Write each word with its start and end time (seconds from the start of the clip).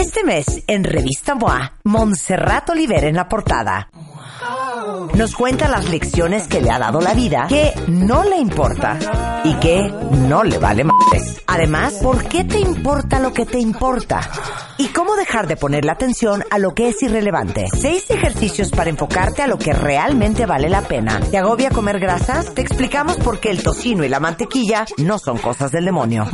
Este 0.00 0.22
mes, 0.22 0.62
en 0.68 0.84
Revista 0.84 1.34
MOA, 1.34 1.72
Montserrat 1.82 2.70
Oliver 2.70 3.02
en 3.02 3.16
la 3.16 3.28
portada. 3.28 3.90
Nos 5.14 5.34
cuenta 5.34 5.68
las 5.68 5.88
lecciones 5.88 6.46
que 6.46 6.60
le 6.60 6.70
ha 6.70 6.78
dado 6.78 7.00
la 7.00 7.14
vida, 7.14 7.46
que 7.48 7.72
no 7.88 8.24
le 8.24 8.38
importa 8.38 8.98
y 9.44 9.54
que 9.54 9.92
no 10.28 10.44
le 10.44 10.58
vale 10.58 10.84
más. 10.84 10.96
Además, 11.46 11.94
¿por 12.02 12.24
qué 12.24 12.44
te 12.44 12.60
importa 12.60 13.18
lo 13.18 13.32
que 13.32 13.46
te 13.46 13.58
importa? 13.58 14.20
Y 14.76 14.88
cómo 14.88 15.16
dejar 15.16 15.48
de 15.48 15.56
ponerle 15.56 15.90
atención 15.90 16.44
a 16.50 16.58
lo 16.58 16.74
que 16.74 16.88
es 16.88 17.02
irrelevante. 17.02 17.66
Seis 17.76 18.10
ejercicios 18.10 18.70
para 18.70 18.90
enfocarte 18.90 19.42
a 19.42 19.48
lo 19.48 19.58
que 19.58 19.72
realmente 19.72 20.46
vale 20.46 20.68
la 20.68 20.82
pena. 20.82 21.20
¿Te 21.20 21.38
agobia 21.38 21.70
comer 21.70 21.98
grasas? 21.98 22.54
Te 22.54 22.62
explicamos 22.62 23.16
por 23.16 23.40
qué 23.40 23.50
el 23.50 23.62
tocino 23.62 24.04
y 24.04 24.08
la 24.08 24.20
mantequilla 24.20 24.86
no 24.98 25.18
son 25.18 25.38
cosas 25.38 25.72
del 25.72 25.86
demonio. 25.86 26.26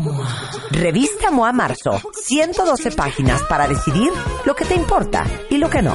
Revista 0.71 1.31
MOA 1.31 1.53
Marzo. 1.53 2.01
112 2.27 2.91
páginas 2.93 3.43
para 3.45 3.67
decidir 3.67 4.11
lo 4.45 4.55
que 4.55 4.65
te 4.65 4.75
importa 4.75 5.25
y 5.49 5.57
lo 5.57 5.71
que 5.71 5.83
no. 5.83 5.95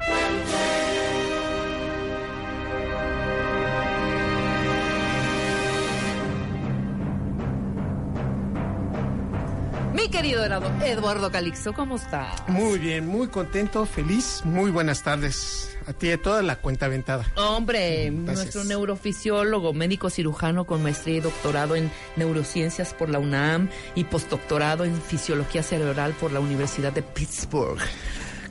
Querido 10.21 10.45
Eduardo 10.85 11.31
Calixto, 11.31 11.73
¿cómo 11.73 11.95
está? 11.95 12.27
Muy 12.47 12.77
bien, 12.77 13.07
muy 13.07 13.27
contento, 13.27 13.87
feliz. 13.87 14.41
Muy 14.43 14.69
buenas 14.69 15.01
tardes 15.01 15.75
a 15.87 15.93
ti 15.93 16.11
a 16.11 16.21
toda 16.21 16.43
la 16.43 16.57
cuenta 16.57 16.85
aventada. 16.85 17.25
Hombre, 17.37 18.11
nuestro 18.11 18.63
neurofisiólogo, 18.63 19.73
médico 19.73 20.11
cirujano 20.11 20.65
con 20.65 20.83
maestría 20.83 21.17
y 21.17 21.19
doctorado 21.21 21.75
en 21.75 21.89
neurociencias 22.17 22.93
por 22.93 23.09
la 23.09 23.17
UNAM 23.17 23.69
y 23.95 24.03
postdoctorado 24.03 24.85
en 24.85 25.01
fisiología 25.01 25.63
cerebral 25.63 26.13
por 26.13 26.31
la 26.31 26.39
Universidad 26.39 26.93
de 26.93 27.01
Pittsburgh. 27.01 27.79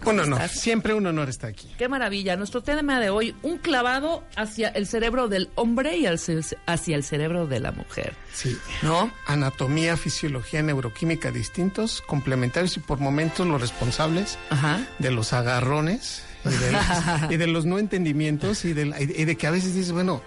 Un 0.07 0.21
honor, 0.21 0.49
siempre 0.49 0.95
un 0.95 1.07
honor 1.07 1.29
estar 1.29 1.51
aquí. 1.51 1.69
Qué 1.79 1.89
maravilla. 1.89 2.37
Nuestro 2.37 2.63
tema 2.63 3.01
de 3.01 3.11
hoy, 3.11 3.35
un 3.43 3.59
clavado 3.59 4.25
hacia 4.37 4.69
el 4.69 4.87
cerebro 4.87 5.29
del 5.29 5.51
hombre 5.55 5.97
y 5.97 6.07
hacia 6.07 6.97
el 6.97 7.05
cerebro 7.05 7.47
de 7.47 7.61
la 7.61 7.73
mujer. 7.73 8.15
Sí. 8.33 8.57
¿No? 8.83 9.13
Anatomía, 9.27 9.97
fisiología, 9.97 10.63
neuroquímica 10.63 11.31
distintos, 11.31 12.03
complementarios 12.03 12.77
y 12.77 12.81
por 12.81 12.99
momentos 12.99 13.47
los 13.47 13.61
responsables 13.61 14.39
de 14.99 15.11
los 15.11 15.33
agarrones 15.33 16.23
y 17.29 17.37
de, 17.37 17.47
los 17.47 17.65
no 17.67 17.79
entendimientos 17.79 18.65
y 18.65 18.73
de, 18.73 18.95
y 19.17 19.25
de 19.25 19.37
que 19.37 19.47
a 19.47 19.51
veces 19.51 19.75
dices, 19.75 19.93
bueno, 19.93 20.23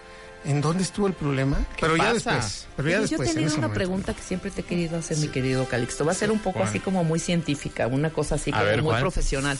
¿En 0.45 0.61
dónde 0.61 0.83
estuvo 0.83 1.07
el 1.07 1.13
problema? 1.13 1.65
Pero 1.79 1.95
ya 1.95 2.13
después. 2.13 2.67
Pero 2.75 2.89
ya 2.89 3.01
después. 3.01 3.29
Yo 3.29 3.35
tenía 3.35 3.53
una 3.55 3.71
pregunta 3.73 4.13
que 4.13 4.21
siempre 4.21 4.51
te 4.51 4.61
he 4.61 4.63
querido 4.63 4.97
hacer, 4.97 5.17
mi 5.17 5.27
querido 5.29 5.67
Calixto. 5.67 6.05
Va 6.05 6.11
a 6.11 6.15
ser 6.15 6.31
un 6.31 6.39
poco 6.39 6.63
así 6.63 6.79
como 6.79 7.03
muy 7.03 7.19
científica, 7.19 7.87
una 7.87 8.11
cosa 8.11 8.35
así 8.35 8.51
como 8.51 8.91
muy 8.91 8.99
profesional. 8.99 9.57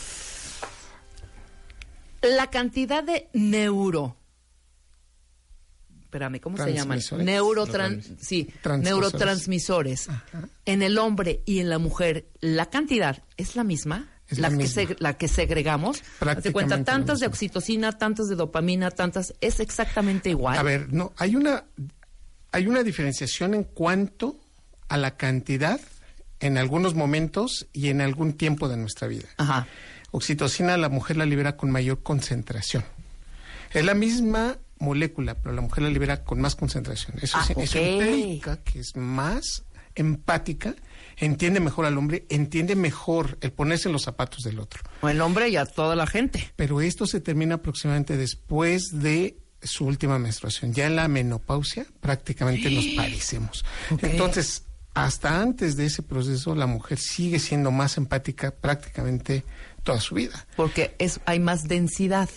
La 2.21 2.49
cantidad 2.49 3.03
de 3.03 3.29
neuro. 3.33 4.17
Espérame, 6.01 6.39
¿cómo 6.39 6.57
se 6.57 6.73
llaman? 6.73 6.99
Neurotrans, 7.17 8.11
sí, 8.21 8.47
neurotransmisores. 8.63 10.09
En 10.63 10.83
el 10.83 10.99
hombre 10.99 11.41
y 11.45 11.59
en 11.59 11.69
la 11.69 11.79
mujer, 11.79 12.29
¿la 12.39 12.67
cantidad 12.67 13.23
es 13.35 13.55
la 13.55 13.63
misma? 13.63 14.12
La, 14.29 14.49
que 14.49 14.95
la 14.99 15.13
que 15.17 15.27
segregamos. 15.27 16.01
Te 16.41 16.51
cuenta 16.51 16.83
tantas 16.83 17.19
de 17.19 17.27
oxitocina, 17.27 17.91
tantas 17.91 18.27
de 18.29 18.35
dopamina, 18.35 18.91
tantas, 18.91 19.33
es 19.41 19.59
exactamente 19.59 20.29
igual. 20.29 20.57
A 20.57 20.63
ver, 20.63 20.91
no, 20.91 21.13
hay 21.17 21.35
una, 21.35 21.65
hay 22.51 22.67
una 22.67 22.83
diferenciación 22.83 23.53
en 23.53 23.63
cuanto 23.63 24.39
a 24.89 24.97
la 24.97 25.17
cantidad 25.17 25.79
en 26.39 26.57
algunos 26.57 26.93
momentos 26.93 27.67
y 27.73 27.89
en 27.89 28.01
algún 28.01 28.33
tiempo 28.33 28.67
de 28.67 28.77
nuestra 28.77 29.07
vida. 29.07 29.29
Ajá. 29.37 29.67
Oxitocina 30.11 30.77
la 30.77 30.89
mujer 30.89 31.17
la 31.17 31.25
libera 31.25 31.57
con 31.57 31.71
mayor 31.71 32.03
concentración. 32.03 32.83
Es 33.71 33.83
la 33.83 33.95
misma 33.95 34.57
molécula, 34.77 35.35
pero 35.35 35.55
la 35.55 35.61
mujer 35.61 35.83
la 35.83 35.89
libera 35.89 36.23
con 36.23 36.39
más 36.41 36.55
concentración. 36.55 37.17
Eso, 37.21 37.37
ah, 37.39 37.45
significa 37.45 38.57
que 38.57 38.79
es 38.79 38.95
más 38.95 39.63
empática 39.95 40.75
entiende 41.17 41.59
mejor 41.59 41.85
al 41.85 41.97
hombre, 41.97 42.25
entiende 42.29 42.75
mejor 42.75 43.37
el 43.41 43.51
ponerse 43.51 43.89
en 43.89 43.93
los 43.93 44.03
zapatos 44.03 44.43
del 44.43 44.59
otro. 44.59 44.81
O 45.01 45.09
el 45.09 45.21
hombre 45.21 45.49
y 45.49 45.57
a 45.57 45.65
toda 45.65 45.95
la 45.95 46.07
gente. 46.07 46.51
Pero 46.55 46.81
esto 46.81 47.05
se 47.05 47.21
termina 47.21 47.55
aproximadamente 47.55 48.17
después 48.17 49.01
de 49.01 49.37
su 49.61 49.85
última 49.85 50.19
menstruación. 50.19 50.73
Ya 50.73 50.87
en 50.87 50.95
la 50.95 51.07
menopausia 51.07 51.85
prácticamente 51.99 52.69
nos 52.69 52.85
parecemos. 52.95 53.63
Entonces, 54.01 54.63
hasta 54.93 55.41
antes 55.41 55.75
de 55.75 55.85
ese 55.85 56.03
proceso, 56.03 56.53
la 56.55 56.67
mujer 56.67 56.99
sigue 56.99 57.39
siendo 57.39 57.71
más 57.71 57.97
empática 57.97 58.51
prácticamente 58.51 59.43
toda 59.83 59.99
su 59.99 60.15
vida. 60.15 60.45
Porque 60.55 60.95
es, 60.99 61.19
hay 61.25 61.39
más 61.39 61.67
densidad. 61.67 62.29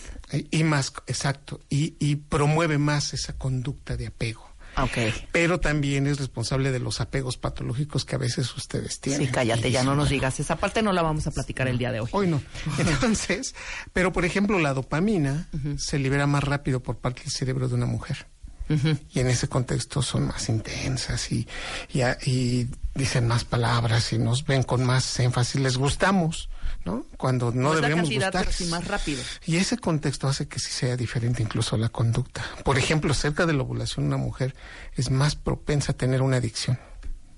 Y, 0.50 0.64
más, 0.64 0.92
exacto, 1.06 1.60
y, 1.68 1.96
y 2.00 2.16
promueve 2.16 2.78
más 2.78 3.14
esa 3.14 3.34
conducta 3.34 3.96
de 3.96 4.08
apego. 4.08 4.55
Okay. 4.76 5.12
Pero 5.32 5.58
también 5.58 6.06
es 6.06 6.18
responsable 6.18 6.70
de 6.70 6.80
los 6.80 7.00
apegos 7.00 7.38
patológicos 7.38 8.04
que 8.04 8.16
a 8.16 8.18
veces 8.18 8.54
ustedes 8.56 9.00
tienen. 9.00 9.26
Sí, 9.26 9.32
cállate, 9.32 9.70
ya 9.70 9.82
no 9.82 9.94
nos 9.94 10.10
digas. 10.10 10.38
Esa 10.38 10.56
parte 10.56 10.82
no 10.82 10.92
la 10.92 11.02
vamos 11.02 11.26
a 11.26 11.30
platicar 11.30 11.66
el 11.68 11.78
día 11.78 11.92
de 11.92 12.00
hoy. 12.00 12.08
Hoy 12.12 12.26
no. 12.26 12.42
Entonces, 12.78 13.54
pero 13.92 14.12
por 14.12 14.24
ejemplo, 14.24 14.58
la 14.58 14.74
dopamina 14.74 15.48
se 15.78 15.98
libera 15.98 16.26
más 16.26 16.44
rápido 16.44 16.80
por 16.80 16.98
parte 16.98 17.22
del 17.22 17.32
cerebro 17.32 17.68
de 17.68 17.74
una 17.74 17.86
mujer. 17.86 18.26
Y 18.68 19.20
en 19.20 19.28
ese 19.28 19.48
contexto 19.48 20.02
son 20.02 20.26
más 20.26 20.48
intensas 20.48 21.30
y, 21.30 21.46
y, 21.94 22.66
dicen 22.94 23.28
más 23.28 23.44
palabras 23.44 24.12
y 24.12 24.18
nos 24.18 24.44
ven 24.44 24.64
con 24.64 24.84
más 24.84 25.20
énfasis. 25.20 25.60
Les 25.60 25.76
gustamos. 25.76 26.48
¿No? 26.86 27.04
Cuando 27.18 27.52
no 27.52 27.68
pues 27.70 27.82
deberíamos 27.82 28.08
gustar. 28.08 28.48
más 28.70 28.86
rápido. 28.86 29.22
Y 29.44 29.56
ese 29.56 29.76
contexto 29.76 30.28
hace 30.28 30.46
que 30.46 30.60
sí 30.60 30.70
sea 30.70 30.96
diferente 30.96 31.42
incluso 31.42 31.76
la 31.76 31.88
conducta. 31.88 32.42
Por 32.64 32.78
ejemplo, 32.78 33.12
cerca 33.12 33.44
de 33.44 33.52
la 33.52 33.62
ovulación 33.62 34.06
una 34.06 34.16
mujer 34.16 34.54
es 34.94 35.10
más 35.10 35.34
propensa 35.34 35.92
a 35.92 35.96
tener 35.96 36.22
una 36.22 36.38
adicción. 36.38 36.78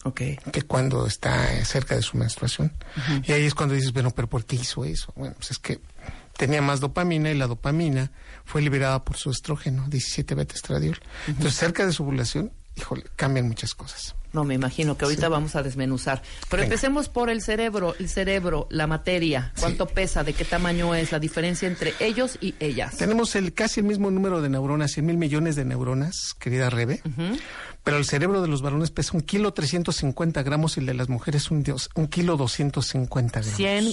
Okay. 0.05 0.39
que 0.53 0.63
cuando 0.63 1.07
está 1.07 1.65
cerca 1.65 1.97
de 1.97 2.03
su 2.03 2.17
menstruación. 2.17 2.73
Y 3.25 3.33
ahí 3.33 3.45
es 3.45 3.55
cuando 3.55 3.75
dices, 3.75 3.93
bueno, 3.93 4.13
pero 4.13 4.29
¿por 4.29 4.45
qué 4.45 4.57
hizo 4.57 4.85
eso? 4.85 5.13
Bueno, 5.17 5.35
pues 5.37 5.51
es 5.51 5.59
que 5.59 5.81
tenía 6.37 6.63
más 6.63 6.79
dopamina 6.81 7.31
y 7.31 7.35
la 7.35 7.49
dopamina 7.49 8.13
fue 8.45 8.63
liberada 8.63 9.05
por 9.05 9.17
su 9.17 9.31
estrógeno, 9.31 9.87
17 9.89 10.35
beta 10.37 10.55
estradiol. 10.55 10.99
Entonces, 11.27 11.57
cerca 11.57 11.85
de 11.85 11.93
su 11.93 12.05
ovulación, 12.05 12.53
híjole, 12.79 13.05
cambian 13.17 13.47
muchas 13.47 13.75
cosas. 13.75 14.15
No, 14.33 14.45
me 14.45 14.55
imagino 14.55 14.97
que 14.97 15.05
ahorita 15.07 15.29
vamos 15.29 15.57
a 15.57 15.63
desmenuzar. 15.63 16.23
Pero 16.51 16.63
empecemos 16.63 17.09
por 17.09 17.31
el 17.31 17.41
cerebro, 17.41 17.95
el 17.99 18.09
cerebro, 18.09 18.67
la 18.71 18.87
materia, 18.87 19.53
cuánto 19.59 19.87
pesa, 19.87 20.23
de 20.23 20.35
qué 20.35 20.45
tamaño 20.45 20.95
es, 20.95 21.13
la 21.13 21.19
diferencia 21.19 21.67
entre 21.67 21.95
ellos 21.99 22.39
y 22.41 22.55
ellas. 22.61 22.97
Tenemos 22.99 23.35
el 23.37 23.55
casi 23.55 23.81
el 23.81 23.87
mismo 23.87 24.11
número 24.11 24.43
de 24.43 24.51
neuronas, 24.51 24.93
100 24.93 25.07
mil 25.07 25.17
millones 25.17 25.57
de 25.57 25.65
neuronas, 25.65 26.35
querida 26.39 26.69
Rebe, 26.69 27.01
pero 27.83 27.97
el 27.97 28.05
cerebro 28.05 28.43
de 28.43 28.49
los 28.49 28.61
varones 28.61 28.91
pesa 28.91 29.13
un 29.15 29.23
kilo 29.23 29.55
350 29.55 30.43
gramos 30.43 30.77
y 30.77 30.81
el 30.81 30.87
de 30.87 30.95
las 30.95 31.09
mujeres 31.09 31.51
un, 31.51 31.65
un 31.95 32.07
kilo 32.09 32.37
250 32.37 33.41
gramos. 33.41 33.57
100 33.57 33.93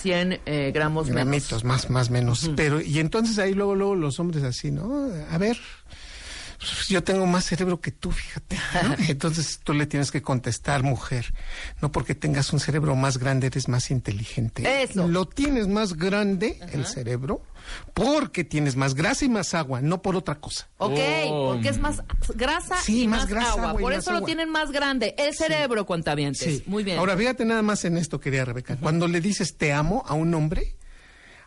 100 0.00 0.40
eh, 0.46 0.72
gramos 0.74 1.08
Gramitos, 1.08 1.64
más, 1.64 1.90
más 1.90 2.10
menos. 2.10 2.50
Pero, 2.56 2.80
y 2.80 2.98
entonces 2.98 3.38
ahí 3.38 3.52
luego, 3.52 3.74
luego 3.74 3.94
los 3.94 4.18
hombres 4.18 4.42
así, 4.42 4.70
¿no? 4.70 5.08
A 5.30 5.38
ver, 5.38 5.58
pues, 6.62 6.88
yo 6.88 7.02
tengo 7.02 7.26
más 7.26 7.44
cerebro 7.44 7.80
que 7.80 7.90
tú, 7.90 8.12
fíjate. 8.12 8.56
Entonces 9.08 9.60
tú 9.62 9.74
le 9.74 9.86
tienes 9.86 10.12
que 10.12 10.22
contestar, 10.22 10.82
mujer. 10.82 11.34
No 11.80 11.90
porque 11.90 12.14
tengas 12.14 12.52
un 12.52 12.60
cerebro 12.60 12.94
más 12.94 13.18
grande 13.18 13.48
eres 13.48 13.68
más 13.68 13.90
inteligente. 13.90 14.82
Eso. 14.82 15.08
Lo 15.08 15.26
tienes 15.26 15.66
más 15.66 15.94
grande, 15.94 16.60
el 16.72 16.86
cerebro, 16.86 17.42
porque 17.94 18.44
tienes 18.44 18.76
más 18.76 18.94
grasa 18.94 19.24
y 19.24 19.28
más 19.28 19.54
agua, 19.54 19.80
no 19.80 20.02
por 20.02 20.14
otra 20.14 20.36
cosa. 20.36 20.68
Ok, 20.78 20.98
oh. 21.26 21.52
porque 21.52 21.68
es 21.68 21.78
más 21.78 22.02
grasa 22.34 22.76
y 22.86 23.08
más, 23.08 23.30
agua. 23.32 23.74
Por 23.76 23.92
eso 23.92 24.12
lo 24.12 24.22
tienen 24.22 24.48
más 24.48 24.70
grande. 24.70 25.14
El 25.18 25.34
cerebro, 25.34 25.86
sí. 26.34 26.34
Sí. 26.34 26.62
Muy 26.66 26.84
bien. 26.84 26.98
Ahora, 26.98 27.16
fíjate 27.16 27.44
nada 27.44 27.62
más 27.62 27.84
en 27.84 27.96
esto, 27.96 28.20
querida 28.20 28.44
Rebeca. 28.44 28.76
Cuando 28.76 29.08
le 29.08 29.20
dices 29.20 29.56
te 29.56 29.72
amo 29.72 30.04
a 30.06 30.14
un 30.14 30.32
hombre, 30.34 30.76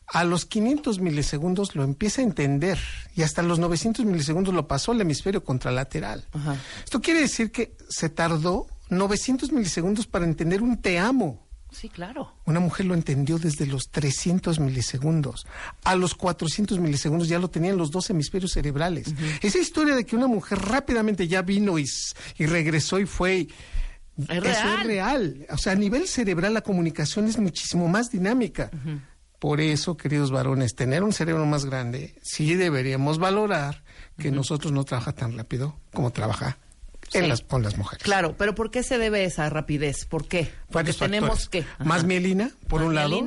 a 0.08 0.24
los 0.24 0.46
500 0.46 1.00
milisegundos 1.00 1.76
lo 1.76 1.84
empieza 1.84 2.22
a 2.22 2.26
entender 2.26 2.80
y 3.16 3.24
hasta 3.24 3.42
los 3.42 3.60
900 3.60 4.06
milisegundos 4.06 4.54
lo 4.54 4.68
pasó 4.68 4.92
el 4.92 5.02
hemisferio 5.02 5.44
contralateral. 5.44 6.26
Esto 6.84 7.02
quiere 7.02 7.22
decir 7.22 7.52
que 7.52 7.76
se 7.90 8.10
tardó 8.10 8.68
900 8.90 9.52
milisegundos 9.52 10.08
para 10.08 10.26
entender 10.26 10.62
un 10.62 10.78
te 10.78 11.00
amo. 11.00 11.46
Sí, 11.72 11.90
claro. 11.90 12.32
Una 12.46 12.62
mujer 12.62 12.86
lo 12.86 12.94
entendió 12.94 13.38
desde 13.38 13.66
los 13.66 13.90
300 13.92 14.60
milisegundos. 14.60 15.46
A 15.84 15.96
los 15.96 16.16
400 16.16 16.80
milisegundos 16.80 17.28
ya 17.28 17.38
lo 17.38 17.50
tenían 17.50 17.76
los 17.76 17.92
dos 17.92 18.10
hemisferios 18.10 18.54
cerebrales. 18.54 19.14
Esa 19.42 19.60
historia 19.60 19.94
de 19.94 20.06
que 20.06 20.16
una 20.16 20.28
mujer 20.28 20.60
rápidamente 20.60 21.28
ya 21.28 21.42
vino 21.42 21.78
y, 21.78 21.86
regresó 22.38 23.00
y 23.00 23.06
fue... 23.06 23.48
Es 24.18 24.28
real. 24.28 24.46
Eso 24.46 24.80
es 24.80 24.88
real. 24.88 25.46
O 25.50 25.58
sea, 25.58 25.74
a 25.74 25.76
nivel 25.76 26.08
cerebral 26.08 26.54
la 26.54 26.62
comunicación 26.62 27.28
es 27.28 27.38
muchísimo 27.38 27.90
más 27.90 28.10
dinámica. 28.10 28.72
Por 29.40 29.62
eso, 29.62 29.98
queridos 29.98 30.32
varones, 30.32 30.76
tener 30.76 31.04
un 31.04 31.14
cerebro 31.14 31.46
más 31.46 31.66
grande, 31.66 32.16
sí 32.22 32.56
deberíamos 32.56 33.18
valorar 33.18 33.84
que 34.18 34.32
nosotros 34.32 34.72
no 34.72 34.84
trabaja 34.84 35.14
tan 35.14 35.38
rápido 35.38 35.80
como 35.94 36.12
trabaja 36.12 36.58
en 37.14 37.30
las, 37.30 37.42
con 37.42 37.64
las 37.64 37.78
mujeres. 37.78 38.04
Claro, 38.04 38.36
pero 38.38 38.56
¿por 38.56 38.72
qué 38.72 38.84
se 38.84 38.98
debe 38.98 39.26
esa 39.26 39.50
rapidez? 39.50 40.06
¿Por 40.06 40.28
qué? 40.28 40.52
Porque 40.72 40.94
tenemos 40.94 41.50
que... 41.50 41.66
Más 41.84 42.04
mielina, 42.04 42.52
por 42.68 42.82
un 42.82 42.96
lado, 42.96 43.24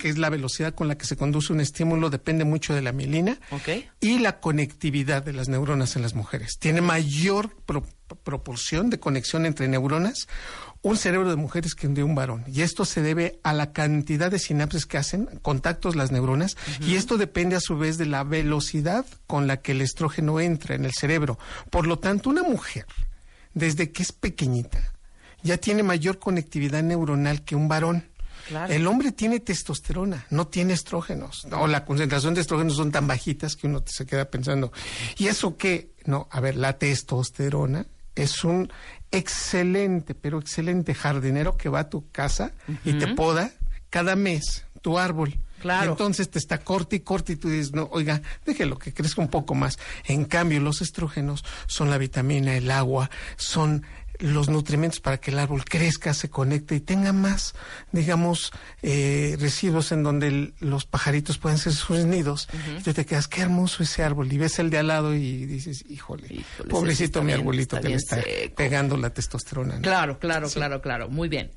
que 0.00 0.08
es 0.08 0.18
la 0.18 0.30
velocidad 0.30 0.74
con 0.74 0.88
la 0.88 0.96
que 0.96 1.06
se 1.06 1.16
conduce 1.16 1.52
un 1.52 1.60
estímulo, 1.60 2.10
depende 2.10 2.44
mucho 2.44 2.74
de 2.74 2.82
la 2.82 2.92
mielina. 2.92 3.38
Y 4.00 4.18
la 4.18 4.40
conectividad 4.40 5.22
de 5.22 5.32
las 5.32 5.48
neuronas 5.48 5.96
en 5.96 6.02
las 6.02 6.14
mujeres. 6.14 6.58
Tiene 6.58 6.80
mayor 6.80 7.54
proporción 8.14 8.90
de 8.90 9.00
conexión 9.00 9.46
entre 9.46 9.68
neuronas 9.68 10.28
un 10.82 10.96
cerebro 10.96 11.30
de 11.30 11.36
mujeres 11.36 11.74
que 11.74 11.88
de 11.88 12.02
un 12.02 12.14
varón. 12.14 12.44
Y 12.48 12.62
esto 12.62 12.84
se 12.84 13.02
debe 13.02 13.38
a 13.44 13.52
la 13.52 13.72
cantidad 13.72 14.30
de 14.30 14.38
sinapsis 14.38 14.84
que 14.84 14.98
hacen, 14.98 15.26
contactos 15.40 15.94
las 15.96 16.10
neuronas, 16.10 16.56
y 16.80 16.96
esto 16.96 17.16
depende 17.16 17.56
a 17.56 17.60
su 17.60 17.78
vez 17.78 17.98
de 17.98 18.06
la 18.06 18.24
velocidad 18.24 19.06
con 19.26 19.46
la 19.46 19.58
que 19.58 19.72
el 19.72 19.80
estrógeno 19.80 20.40
entra 20.40 20.74
en 20.74 20.84
el 20.84 20.92
cerebro. 20.92 21.38
Por 21.70 21.86
lo 21.86 21.98
tanto, 21.98 22.30
una 22.30 22.42
mujer, 22.42 22.86
desde 23.54 23.92
que 23.92 24.02
es 24.02 24.12
pequeñita, 24.12 24.92
ya 25.42 25.56
tiene 25.56 25.82
mayor 25.82 26.18
conectividad 26.18 26.82
neuronal 26.82 27.44
que 27.44 27.56
un 27.56 27.68
varón. 27.68 28.08
El 28.68 28.88
hombre 28.88 29.12
tiene 29.12 29.38
testosterona, 29.38 30.26
no 30.30 30.48
tiene 30.48 30.72
estrógenos. 30.72 31.46
O 31.52 31.68
la 31.68 31.84
concentración 31.84 32.34
de 32.34 32.40
estrógenos 32.40 32.74
son 32.74 32.90
tan 32.90 33.06
bajitas 33.06 33.54
que 33.54 33.68
uno 33.68 33.84
se 33.86 34.04
queda 34.04 34.24
pensando, 34.24 34.72
¿y 35.16 35.28
eso 35.28 35.56
qué? 35.56 35.92
No, 36.06 36.26
a 36.28 36.40
ver, 36.40 36.56
la 36.56 36.76
testosterona 36.76 37.86
es 38.14 38.44
un 38.44 38.72
excelente, 39.10 40.14
pero 40.14 40.38
excelente 40.38 40.94
jardinero 40.94 41.56
que 41.56 41.68
va 41.68 41.80
a 41.80 41.90
tu 41.90 42.10
casa 42.10 42.52
y 42.84 42.94
te 42.94 43.08
poda 43.08 43.52
cada 43.90 44.16
mes 44.16 44.66
tu 44.80 44.98
árbol. 44.98 45.38
Claro. 45.60 45.92
entonces 45.92 46.28
te 46.28 46.40
está 46.40 46.58
corte 46.58 46.96
y 46.96 47.00
corte 47.00 47.34
y 47.34 47.36
tú 47.36 47.48
dices, 47.48 47.72
no, 47.72 47.88
oiga, 47.92 48.20
déjelo 48.44 48.78
que 48.78 48.92
crezca 48.92 49.22
un 49.22 49.28
poco 49.28 49.54
más. 49.54 49.78
En 50.06 50.24
cambio, 50.24 50.58
los 50.58 50.82
estrógenos 50.82 51.44
son 51.68 51.88
la 51.88 51.98
vitamina, 51.98 52.56
el 52.56 52.68
agua, 52.68 53.10
son 53.36 53.84
los 54.22 54.48
nutrimentos 54.48 55.00
para 55.00 55.18
que 55.18 55.32
el 55.32 55.38
árbol 55.38 55.64
crezca, 55.64 56.14
se 56.14 56.30
conecte 56.30 56.76
y 56.76 56.80
tenga 56.80 57.12
más, 57.12 57.54
digamos, 57.90 58.52
eh, 58.82 59.36
residuos 59.38 59.90
en 59.92 60.04
donde 60.04 60.52
los 60.60 60.86
pajaritos 60.86 61.38
pueden 61.38 61.58
ser 61.58 61.72
sus 61.72 62.04
nidos. 62.04 62.48
Y 62.78 62.82
tú 62.82 62.94
te 62.94 63.04
quedas, 63.04 63.26
qué 63.26 63.42
hermoso 63.42 63.82
ese 63.82 64.04
árbol. 64.04 64.32
Y 64.32 64.38
ves 64.38 64.58
el 64.60 64.70
de 64.70 64.78
al 64.78 64.86
lado 64.86 65.14
y 65.14 65.44
dices, 65.46 65.84
híjole, 65.88 66.44
pobrecito 66.70 67.22
mi 67.22 67.32
arbolito 67.32 67.80
que 67.80 67.88
le 67.88 67.96
está 67.96 68.22
pegando 68.56 68.96
la 68.96 69.10
testosterona. 69.10 69.80
Claro, 69.80 70.18
claro, 70.18 70.48
claro, 70.48 70.80
claro. 70.80 71.08
Muy 71.08 71.28
bien. 71.28 71.50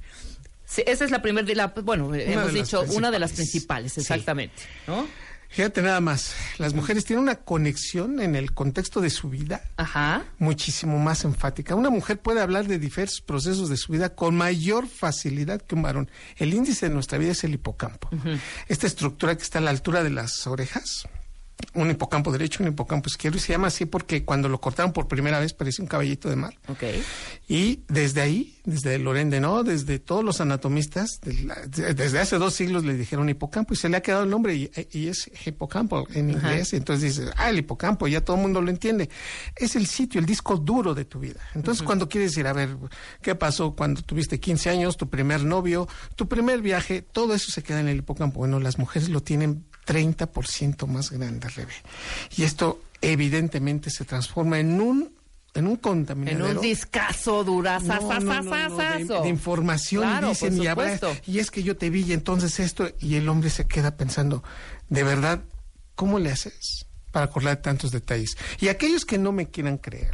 esa 0.85 1.05
es 1.05 1.11
la 1.11 1.21
primera, 1.21 1.67
bueno, 1.83 2.13
hemos 2.15 2.51
dicho 2.51 2.83
una 2.93 3.11
de 3.11 3.19
las 3.19 3.33
principales, 3.33 3.97
exactamente, 3.97 4.63
¿no? 4.87 5.07
Fíjate 5.55 5.81
nada 5.81 6.01
más, 6.01 6.35
las 6.57 6.73
mujeres 6.73 7.05
tienen 7.05 7.23
una 7.23 7.35
conexión 7.35 8.19
en 8.19 8.35
el 8.35 8.51
contexto 8.51 8.99
de 8.99 9.09
su 9.09 9.29
vida 9.29 9.61
muchísimo 10.37 10.99
más 10.99 11.23
enfática. 11.23 11.75
Una 11.75 11.89
mujer 11.89 12.19
puede 12.19 12.41
hablar 12.41 12.67
de 12.67 12.77
diversos 12.77 13.21
procesos 13.21 13.69
de 13.69 13.77
su 13.77 13.93
vida 13.93 14.09
con 14.09 14.35
mayor 14.35 14.85
facilidad 14.85 15.61
que 15.61 15.75
un 15.75 15.83
varón. 15.83 16.11
El 16.35 16.53
índice 16.53 16.89
de 16.89 16.93
nuestra 16.93 17.17
vida 17.19 17.31
es 17.31 17.45
el 17.45 17.53
hipocampo. 17.53 18.09
Esta 18.67 18.85
estructura 18.85 19.37
que 19.37 19.43
está 19.43 19.59
a 19.59 19.61
la 19.61 19.69
altura 19.69 20.03
de 20.03 20.09
las 20.09 20.45
orejas, 20.45 21.07
un 21.73 21.89
hipocampo 21.89 22.31
derecho, 22.31 22.63
un 22.63 22.69
hipocampo 22.69 23.09
izquierdo, 23.09 23.37
y 23.37 23.41
se 23.41 23.53
llama 23.53 23.67
así 23.67 23.85
porque 23.85 24.23
cuando 24.23 24.49
lo 24.49 24.59
cortaron 24.59 24.93
por 24.93 25.07
primera 25.07 25.39
vez 25.39 25.53
parecía 25.53 25.83
un 25.83 25.87
caballito 25.87 26.29
de 26.29 26.35
mar. 26.35 26.53
Okay. 26.67 27.03
Y 27.47 27.83
desde 27.87 28.21
ahí, 28.21 28.55
desde 28.63 28.97
Lorende, 28.99 29.39
¿no? 29.39 29.63
Desde 29.63 29.99
todos 29.99 30.23
los 30.23 30.41
anatomistas, 30.41 31.19
desde 31.21 32.19
hace 32.19 32.37
dos 32.37 32.53
siglos 32.53 32.85
le 32.85 32.95
dijeron 32.95 33.29
hipocampo 33.29 33.73
y 33.73 33.77
se 33.77 33.89
le 33.89 33.97
ha 33.97 34.01
quedado 34.01 34.23
el 34.23 34.29
nombre 34.29 34.55
y, 34.55 34.69
es 35.07 35.29
hipocampo 35.45 36.07
en 36.13 36.31
inglés. 36.31 36.73
Y 36.73 36.77
entonces 36.77 37.15
dices, 37.15 37.33
ah, 37.37 37.49
el 37.49 37.59
hipocampo, 37.59 38.07
ya 38.07 38.21
todo 38.21 38.35
el 38.37 38.41
mundo 38.41 38.61
lo 38.61 38.69
entiende. 38.69 39.09
Es 39.55 39.75
el 39.75 39.87
sitio, 39.87 40.19
el 40.19 40.25
disco 40.25 40.57
duro 40.57 40.93
de 40.93 41.05
tu 41.05 41.19
vida. 41.19 41.39
Entonces, 41.53 41.83
cuando 41.83 42.09
quieres 42.09 42.31
decir, 42.31 42.47
a 42.47 42.53
ver, 42.53 42.75
¿qué 43.21 43.35
pasó 43.35 43.75
cuando 43.75 44.01
tuviste 44.01 44.39
15 44.39 44.69
años, 44.69 44.97
tu 44.97 45.09
primer 45.09 45.43
novio, 45.43 45.87
tu 46.15 46.27
primer 46.27 46.61
viaje? 46.61 47.01
Todo 47.01 47.33
eso 47.33 47.51
se 47.51 47.63
queda 47.63 47.79
en 47.79 47.87
el 47.87 47.97
hipocampo. 47.97 48.39
Bueno, 48.39 48.59
las 48.59 48.77
mujeres 48.77 49.09
lo 49.09 49.21
tienen 49.21 49.65
30% 49.85 50.87
más 50.87 51.11
grande, 51.11 51.47
Rebe. 51.49 51.73
Y 52.35 52.43
esto 52.43 52.81
evidentemente 53.01 53.89
se 53.89 54.05
transforma 54.05 54.59
en 54.59 54.81
un 54.81 55.15
en 55.53 55.67
un 55.67 55.77
contaminador. 55.77 56.49
En 56.49 56.57
un 56.57 56.61
discazo 56.61 57.45
duraza, 57.45 57.99
de, 57.99 59.29
información 59.29 60.25
y 60.25 60.27
dicen, 60.27 60.61
y, 60.61 61.31
y 61.31 61.39
es 61.39 61.49
que 61.49 61.63
yo 61.63 61.77
te 61.77 61.89
vi 61.89 62.01
y 62.01 62.11
entonces 62.11 62.59
esto, 62.59 62.89
y 62.99 63.15
el 63.15 63.29
hombre 63.29 63.49
se 63.49 63.65
queda 63.65 63.95
pensando, 63.95 64.43
de 64.89 65.03
verdad, 65.03 65.41
¿cómo 65.95 66.19
le 66.19 66.31
haces? 66.31 66.85
para 67.15 67.27
acordar 67.27 67.61
tantos 67.61 67.91
detalles. 67.91 68.35
Y 68.59 68.67
aquellos 68.67 69.05
que 69.05 69.17
no 69.17 69.31
me 69.31 69.47
quieran 69.47 69.77
creer, 69.77 70.11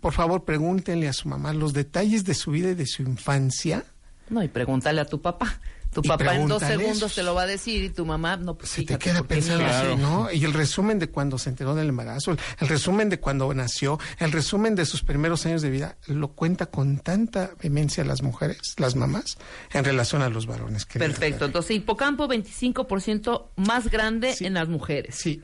por 0.00 0.14
favor 0.14 0.46
pregúntenle 0.46 1.06
a 1.06 1.12
su 1.12 1.28
mamá 1.28 1.52
los 1.52 1.74
detalles 1.74 2.24
de 2.24 2.32
su 2.32 2.52
vida 2.52 2.70
y 2.70 2.74
de 2.74 2.86
su 2.86 3.02
infancia. 3.02 3.84
No, 4.30 4.42
y 4.42 4.48
pregúntale 4.48 5.02
a 5.02 5.04
tu 5.04 5.20
papá. 5.20 5.60
Tu 5.92 6.02
papá 6.02 6.36
en 6.36 6.46
dos 6.46 6.62
segundos 6.62 7.14
te 7.14 7.22
lo 7.22 7.34
va 7.34 7.42
a 7.42 7.46
decir 7.46 7.82
y 7.82 7.88
tu 7.90 8.04
mamá 8.04 8.36
no 8.36 8.56
pues 8.56 8.70
Se 8.70 8.82
te 8.82 8.98
queda 8.98 9.22
pensando 9.22 9.64
así, 9.64 9.96
¿no? 9.96 10.30
Y 10.30 10.44
el 10.44 10.52
resumen 10.52 10.98
de 10.98 11.08
cuando 11.08 11.38
se 11.38 11.50
enteró 11.50 11.74
del 11.74 11.88
embarazo, 11.88 12.32
el, 12.32 12.68
resumen 12.68 13.08
de 13.08 13.20
cuando 13.20 13.52
nació, 13.54 13.98
el 14.18 14.32
resumen 14.32 14.74
de 14.74 14.86
sus 14.86 15.02
primeros 15.02 15.46
años 15.46 15.62
de 15.62 15.70
vida, 15.70 15.96
lo 16.06 16.28
cuenta 16.28 16.66
con 16.66 16.98
tanta 16.98 17.50
vehemencia 17.60 18.04
las 18.04 18.22
mujeres, 18.22 18.58
las 18.76 18.96
mamás, 18.96 19.38
en 19.72 19.84
relación 19.84 20.22
a 20.22 20.28
los 20.28 20.46
varones. 20.46 20.84
Perfecto. 20.86 21.46
Entonces, 21.46 21.76
hipocampo 21.76 22.28
25% 22.28 23.48
más 23.56 23.88
grande 23.90 24.34
en 24.40 24.54
las 24.54 24.68
mujeres. 24.68 25.14
Sí. 25.14 25.42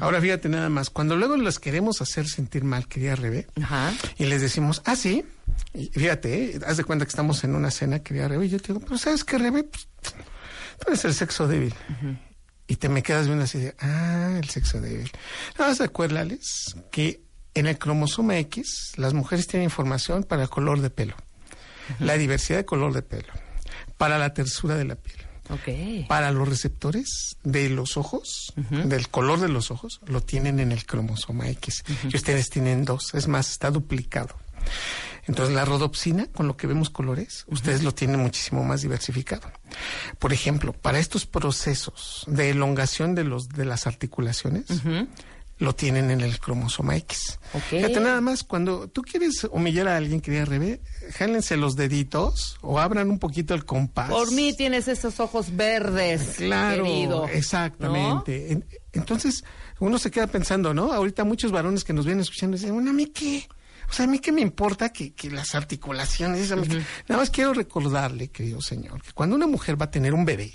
Ahora 0.00 0.20
fíjate 0.20 0.48
nada 0.48 0.68
más, 0.68 0.90
cuando 0.90 1.16
luego 1.16 1.36
las 1.36 1.58
queremos 1.58 2.02
hacer 2.02 2.28
sentir 2.28 2.64
mal, 2.64 2.86
quería 2.86 3.16
Rebe, 3.16 3.46
y 4.18 4.26
les 4.26 4.42
decimos, 4.42 4.82
ah, 4.84 4.96
sí, 4.96 5.24
y 5.72 5.86
fíjate, 5.86 6.56
¿eh? 6.56 6.60
haz 6.66 6.76
de 6.76 6.84
cuenta 6.84 7.04
que 7.04 7.10
estamos 7.10 7.42
en 7.44 7.54
una 7.54 7.70
cena, 7.70 8.00
quería 8.00 8.28
Rebe, 8.28 8.46
y 8.46 8.50
yo 8.50 8.58
te 8.58 8.72
digo, 8.72 8.80
pero 8.80 8.98
¿sabes 8.98 9.24
qué, 9.24 9.38
Rebe? 9.38 9.64
Pues, 9.64 9.88
tú 10.78 10.88
eres 10.88 11.04
el 11.04 11.14
sexo 11.14 11.48
débil. 11.48 11.74
Y 12.66 12.76
te 12.76 12.88
me 12.88 13.02
quedas 13.02 13.26
viendo 13.26 13.44
así 13.44 13.58
de, 13.58 13.74
ah, 13.78 14.38
el 14.38 14.48
sexo 14.48 14.80
débil. 14.80 15.10
Nada 15.58 15.70
más 15.70 15.80
acuérdales 15.80 16.76
que 16.90 17.22
en 17.54 17.66
el 17.66 17.78
cromosoma 17.78 18.38
X 18.38 18.92
las 18.96 19.14
mujeres 19.14 19.46
tienen 19.46 19.64
información 19.64 20.24
para 20.24 20.42
el 20.42 20.48
color 20.48 20.80
de 20.80 20.90
pelo, 20.90 21.16
la 22.00 22.14
diversidad 22.14 22.58
de 22.58 22.64
color 22.64 22.92
de 22.92 23.02
pelo, 23.02 23.32
para 23.96 24.18
la 24.18 24.34
tersura 24.34 24.76
de 24.76 24.84
la 24.84 24.96
piel 24.96 25.18
para 26.08 26.30
los 26.30 26.48
receptores 26.48 27.36
de 27.42 27.68
los 27.68 27.96
ojos, 27.96 28.52
del 28.56 29.08
color 29.08 29.40
de 29.40 29.48
los 29.48 29.70
ojos, 29.70 30.00
lo 30.06 30.20
tienen 30.22 30.60
en 30.60 30.72
el 30.72 30.86
cromosoma 30.86 31.48
X. 31.48 31.84
Y 32.04 32.16
ustedes 32.16 32.50
tienen 32.50 32.84
dos, 32.84 33.14
es 33.14 33.28
más, 33.28 33.50
está 33.50 33.70
duplicado. 33.70 34.36
Entonces, 35.26 35.54
la 35.54 35.64
rodopsina, 35.64 36.26
con 36.26 36.46
lo 36.46 36.56
que 36.56 36.66
vemos 36.66 36.90
colores, 36.90 37.44
ustedes 37.48 37.82
lo 37.82 37.94
tienen 37.94 38.20
muchísimo 38.20 38.62
más 38.62 38.82
diversificado. 38.82 39.50
Por 40.18 40.32
ejemplo, 40.32 40.72
para 40.72 40.98
estos 40.98 41.24
procesos 41.24 42.24
de 42.26 42.50
elongación 42.50 43.14
de, 43.14 43.24
los, 43.24 43.48
de 43.48 43.64
las 43.64 43.86
articulaciones, 43.86 44.66
lo 45.58 45.74
tienen 45.74 46.10
en 46.10 46.20
el 46.20 46.38
cromosoma 46.40 46.96
X. 46.96 47.38
Fíjate 47.68 48.00
nada 48.00 48.20
más, 48.20 48.42
cuando 48.42 48.88
tú 48.88 49.02
quieres 49.02 49.44
humillar 49.44 49.88
a 49.88 49.96
alguien, 49.96 50.20
querida 50.20 50.44
Rebe, 50.44 50.80
jálense 51.12 51.56
los 51.56 51.76
deditos 51.76 52.58
o 52.60 52.80
abran 52.80 53.10
un 53.10 53.18
poquito 53.18 53.54
el 53.54 53.64
compás. 53.64 54.10
Por 54.10 54.32
mí 54.32 54.54
tienes 54.56 54.88
esos 54.88 55.20
ojos 55.20 55.54
verdes, 55.54 56.34
Claro, 56.36 57.28
exactamente. 57.28 58.64
Entonces, 58.92 59.44
uno 59.78 59.98
se 59.98 60.10
queda 60.10 60.26
pensando, 60.26 60.74
¿no? 60.74 60.92
Ahorita 60.92 61.24
muchos 61.24 61.52
varones 61.52 61.84
que 61.84 61.92
nos 61.92 62.04
vienen 62.04 62.22
escuchando 62.22 62.56
dicen, 62.56 62.74
bueno, 62.74 62.90
¿a 62.90 62.94
mí 62.94 63.06
qué? 63.06 63.46
O 63.88 63.92
sea, 63.92 64.06
¿a 64.06 64.08
mí 64.08 64.18
qué 64.18 64.32
me 64.32 64.40
importa 64.40 64.92
que, 64.92 65.14
que 65.14 65.30
las 65.30 65.54
articulaciones? 65.54 66.50
Nada 66.50 67.20
más 67.20 67.30
quiero 67.30 67.52
recordarle, 67.52 68.28
querido 68.28 68.60
señor, 68.60 69.02
que 69.02 69.12
cuando 69.12 69.36
una 69.36 69.46
mujer 69.46 69.80
va 69.80 69.86
a 69.86 69.90
tener 69.90 70.14
un 70.14 70.24
bebé, 70.24 70.52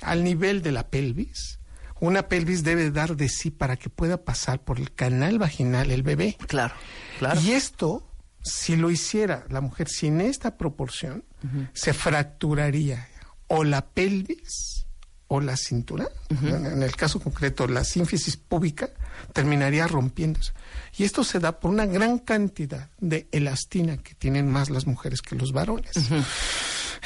al 0.00 0.24
nivel 0.24 0.62
de 0.62 0.72
la 0.72 0.88
pelvis, 0.88 1.59
una 2.00 2.28
pelvis 2.28 2.64
debe 2.64 2.90
dar 2.90 3.16
de 3.16 3.28
sí 3.28 3.50
para 3.50 3.76
que 3.76 3.90
pueda 3.90 4.24
pasar 4.24 4.62
por 4.62 4.78
el 4.78 4.92
canal 4.92 5.38
vaginal 5.38 5.90
el 5.90 6.02
bebé. 6.02 6.36
Claro, 6.46 6.74
claro. 7.18 7.40
Y 7.40 7.52
esto, 7.52 8.06
si 8.42 8.76
lo 8.76 8.90
hiciera 8.90 9.44
la 9.48 9.60
mujer 9.60 9.88
sin 9.88 10.20
esta 10.20 10.56
proporción, 10.56 11.24
se 11.72 11.92
fracturaría 11.92 13.08
o 13.46 13.64
la 13.64 13.86
pelvis 13.86 14.86
o 15.32 15.40
la 15.40 15.56
cintura, 15.56 16.08
en 16.28 16.82
el 16.82 16.96
caso 16.96 17.20
concreto 17.20 17.68
la 17.68 17.84
sínfisis 17.84 18.36
púbica, 18.36 18.90
terminaría 19.32 19.86
rompiéndose. 19.86 20.52
Y 20.96 21.04
esto 21.04 21.22
se 21.22 21.38
da 21.38 21.60
por 21.60 21.70
una 21.70 21.86
gran 21.86 22.18
cantidad 22.18 22.90
de 22.98 23.28
elastina 23.30 23.98
que 23.98 24.14
tienen 24.14 24.50
más 24.50 24.70
las 24.70 24.88
mujeres 24.88 25.22
que 25.22 25.36
los 25.36 25.52
varones. 25.52 25.92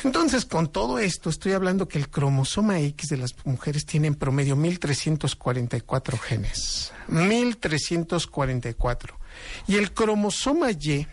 Entonces, 0.04 0.44
con 0.44 0.70
todo 0.70 0.99
esto, 0.99 1.30
estoy 1.30 1.52
hablando 1.52 1.88
que 1.88 1.99
el 1.99 2.11
cromosoma 2.11 2.78
X 2.80 3.08
de 3.08 3.16
las 3.16 3.34
mujeres 3.44 3.87
tiene 3.87 4.08
en 4.08 4.14
promedio 4.14 4.56
1344 4.56 6.18
genes. 6.18 6.92
1344. 7.08 9.18
Y 9.66 9.76
el 9.76 9.92
cromosoma 9.92 10.70
Y 10.70 11.06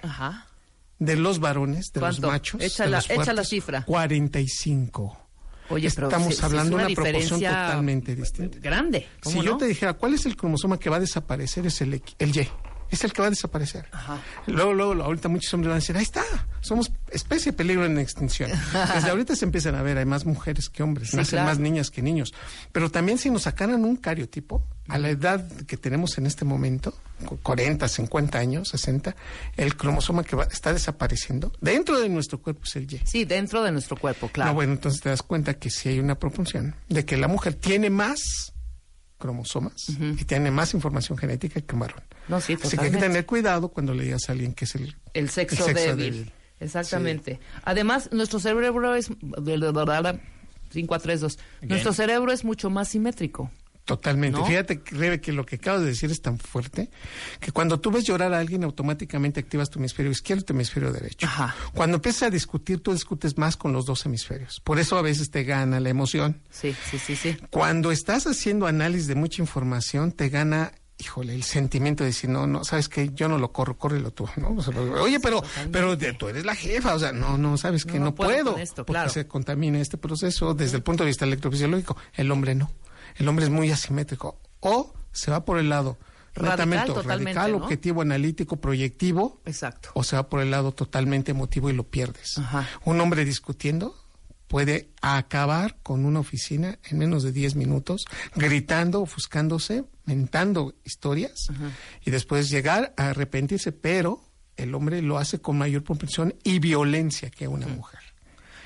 de 0.99 1.15
los 1.15 1.39
varones, 1.39 1.91
de 1.93 2.01
los 2.01 2.19
machos, 2.19 2.61
echa, 2.61 2.85
la, 2.85 3.01
la 3.33 3.43
cifra. 3.43 3.83
45. 3.85 5.17
Oye, 5.69 5.87
Estamos 5.87 6.43
hablando 6.43 6.77
de 6.77 6.85
una, 6.85 6.93
proporción 6.93 7.39
totalmente 7.39 8.13
distinta. 8.13 8.59
Grande. 8.59 9.07
Si 9.23 9.41
yo 9.41 9.55
te 9.55 9.65
dijera 9.65 9.93
cuál 9.93 10.15
es 10.15 10.25
el 10.25 10.35
cromosoma 10.35 10.77
que 10.77 10.89
va 10.89 10.97
a 10.97 10.99
desaparecer, 10.99 11.65
es 11.65 11.79
el, 11.81 12.03
el 12.19 12.35
Y 12.35 12.49
es 12.91 13.03
el 13.03 13.13
que 13.13 13.21
va 13.21 13.27
a 13.27 13.31
desaparecer. 13.31 13.87
Luego, 14.47 14.73
luego, 14.73 15.03
ahorita 15.03 15.29
muchos 15.29 15.53
hombres 15.53 15.69
van 15.69 15.77
a 15.77 15.79
decir, 15.79 15.95
ahí 15.97 16.03
está, 16.03 16.23
somos 16.59 16.91
especie 17.09 17.51
de 17.51 17.57
peligro 17.57 17.85
en 17.85 17.97
extinción. 17.97 18.51
Desde 18.93 19.09
ahorita 19.09 19.35
se 19.35 19.45
empiezan 19.45 19.75
a 19.75 19.81
ver, 19.81 19.97
hay 19.97 20.05
más 20.05 20.25
mujeres 20.25 20.69
que 20.69 20.83
hombres, 20.83 21.13
nacen 21.13 21.43
más 21.43 21.57
niñas 21.57 21.89
que 21.89 22.01
niños. 22.01 22.33
Pero 22.71 22.91
también 22.91 23.17
si 23.17 23.29
nos 23.29 23.43
sacaran 23.43 23.83
un 23.83 23.95
cariotipo, 23.95 24.63
a 24.87 24.97
la 24.97 25.09
edad 25.09 25.49
que 25.67 25.77
tenemos 25.77 26.17
en 26.17 26.25
este 26.25 26.43
momento, 26.43 26.93
40, 27.43 27.87
50 27.87 28.37
años, 28.37 28.69
60, 28.69 29.15
el 29.55 29.77
cromosoma 29.77 30.23
que 30.23 30.35
va, 30.35 30.43
está 30.45 30.73
desapareciendo 30.73 31.53
dentro 31.61 31.99
de 31.99 32.09
nuestro 32.09 32.41
cuerpo 32.41 32.63
es 32.65 32.75
el 32.75 32.91
Y. 32.91 33.01
Sí, 33.05 33.25
dentro 33.25 33.63
de 33.63 33.71
nuestro 33.71 33.95
cuerpo, 33.95 34.27
claro. 34.27 34.51
No, 34.51 34.55
bueno, 34.55 34.73
entonces 34.73 35.01
te 35.01 35.09
das 35.09 35.23
cuenta 35.23 35.53
que 35.53 35.69
si 35.69 35.89
hay 35.89 35.99
una 35.99 36.15
proporción 36.15 36.75
de 36.89 37.05
que 37.05 37.15
la 37.15 37.27
mujer 37.27 37.53
tiene 37.53 37.89
más 37.89 38.53
cromosomas 39.21 39.87
y 39.87 40.25
tiene 40.25 40.51
más 40.51 40.73
información 40.73 41.17
genética 41.17 41.61
que 41.61 41.73
un 41.73 41.79
varón. 41.79 42.03
No, 42.27 42.41
sí, 42.41 42.57
Así 42.61 42.75
que 42.75 42.85
hay 42.85 42.91
que 42.91 42.97
tener 42.97 43.25
cuidado 43.25 43.69
cuando 43.69 43.93
le 43.93 44.03
digas 44.03 44.27
a 44.27 44.33
alguien 44.33 44.53
que 44.53 44.65
es 44.65 44.75
el, 44.75 44.95
el 45.13 45.29
sexo, 45.29 45.65
débil. 45.65 46.33
Exactamente. 46.59 47.39
Además, 47.63 48.09
nuestro 48.11 48.39
cerebro 48.39 48.95
es... 48.95 49.09
5 50.71 50.95
a 50.95 50.99
3, 50.99 51.21
2. 51.21 51.39
Nuestro 51.63 51.93
cerebro 51.93 52.31
es 52.31 52.43
mucho 52.43 52.69
más 52.69 52.89
simétrico. 52.89 53.51
Totalmente. 53.91 54.41
Fíjate, 54.45 54.81
Rebe, 54.91 55.19
que 55.19 55.33
lo 55.33 55.45
que 55.45 55.57
acabas 55.57 55.81
de 55.81 55.87
decir 55.87 56.09
es 56.11 56.21
tan 56.21 56.39
fuerte 56.39 56.89
que 57.41 57.51
cuando 57.51 57.81
tú 57.81 57.91
ves 57.91 58.05
llorar 58.05 58.33
a 58.33 58.39
alguien, 58.39 58.63
automáticamente 58.63 59.41
activas 59.41 59.69
tu 59.69 59.79
hemisferio 59.79 60.13
izquierdo 60.13 60.43
y 60.43 60.45
tu 60.45 60.53
hemisferio 60.53 60.93
derecho. 60.93 61.27
Cuando 61.73 61.95
empiezas 61.95 62.23
a 62.23 62.29
discutir, 62.29 62.79
tú 62.79 62.93
discutes 62.93 63.37
más 63.37 63.57
con 63.57 63.73
los 63.73 63.85
dos 63.85 64.05
hemisferios. 64.05 64.61
Por 64.61 64.79
eso 64.79 64.97
a 64.97 65.01
veces 65.01 65.29
te 65.29 65.43
gana 65.43 65.81
la 65.81 65.89
emoción. 65.89 66.41
Sí, 66.49 66.73
sí, 66.89 66.99
sí, 66.99 67.17
sí. 67.17 67.37
Cuando 67.49 67.91
estás 67.91 68.25
haciendo 68.27 68.65
análisis 68.65 69.07
de 69.07 69.15
mucha 69.15 69.41
información, 69.41 70.13
te 70.13 70.29
gana 70.29 70.71
híjole, 70.97 71.33
el 71.33 71.43
sentimiento 71.43 72.03
de 72.03 72.11
decir, 72.11 72.29
no, 72.29 72.45
no, 72.45 72.63
sabes 72.63 72.87
que 72.87 73.09
yo 73.13 73.27
no 73.27 73.39
lo 73.39 73.51
corro, 73.51 73.75
córrelo 73.75 74.11
tú, 74.11 74.29
¿no? 74.37 74.55
oye, 75.01 75.19
pero, 75.19 75.43
pero 75.71 75.97
tú 75.97 76.29
eres 76.29 76.45
la 76.45 76.53
jefa, 76.53 76.93
o 76.93 76.99
sea, 76.99 77.11
no, 77.11 77.39
no, 77.39 77.57
sabes 77.57 77.85
que 77.85 77.99
no, 77.99 78.13
puedo, 78.13 78.55
porque 78.85 79.09
se 79.09 79.27
contamina 79.27 79.79
este 79.79 79.97
proceso 79.97 80.53
desde 80.53 80.77
el 80.77 80.83
punto 80.83 81.03
de 81.03 81.07
vista 81.07 81.25
electrofisiológico, 81.25 81.97
el 82.13 82.31
hombre 82.31 82.53
no 82.53 82.71
el 83.17 83.27
hombre 83.27 83.45
es 83.45 83.51
muy 83.51 83.71
asimétrico. 83.71 84.39
O 84.59 84.93
se 85.11 85.31
va 85.31 85.45
por 85.45 85.57
el 85.57 85.69
lado 85.69 85.97
radical, 86.33 86.93
radical 87.03 87.55
objetivo, 87.55 88.01
analítico, 88.01 88.57
proyectivo. 88.57 89.41
Exacto. 89.45 89.89
O 89.93 90.03
se 90.03 90.15
va 90.15 90.29
por 90.29 90.41
el 90.41 90.51
lado 90.51 90.71
totalmente 90.71 91.31
emotivo 91.31 91.69
y 91.69 91.73
lo 91.73 91.83
pierdes. 91.83 92.39
Un 92.85 93.01
hombre 93.01 93.25
discutiendo 93.25 93.95
puede 94.47 94.89
acabar 95.01 95.77
con 95.81 96.05
una 96.05 96.19
oficina 96.19 96.77
en 96.89 96.97
menos 96.97 97.23
de 97.23 97.31
10 97.31 97.55
minutos, 97.55 98.03
gritando, 98.35 99.01
ofuscándose, 99.01 99.85
mentando 100.05 100.75
historias 100.83 101.47
y 102.03 102.11
después 102.11 102.49
llegar 102.49 102.93
a 102.97 103.09
arrepentirse, 103.09 103.71
pero 103.71 104.25
el 104.57 104.75
hombre 104.75 105.01
lo 105.01 105.17
hace 105.17 105.39
con 105.39 105.57
mayor 105.57 105.83
propensión 105.83 106.35
y 106.43 106.59
violencia 106.59 107.29
que 107.29 107.47
una 107.47 107.67
mujer. 107.67 107.99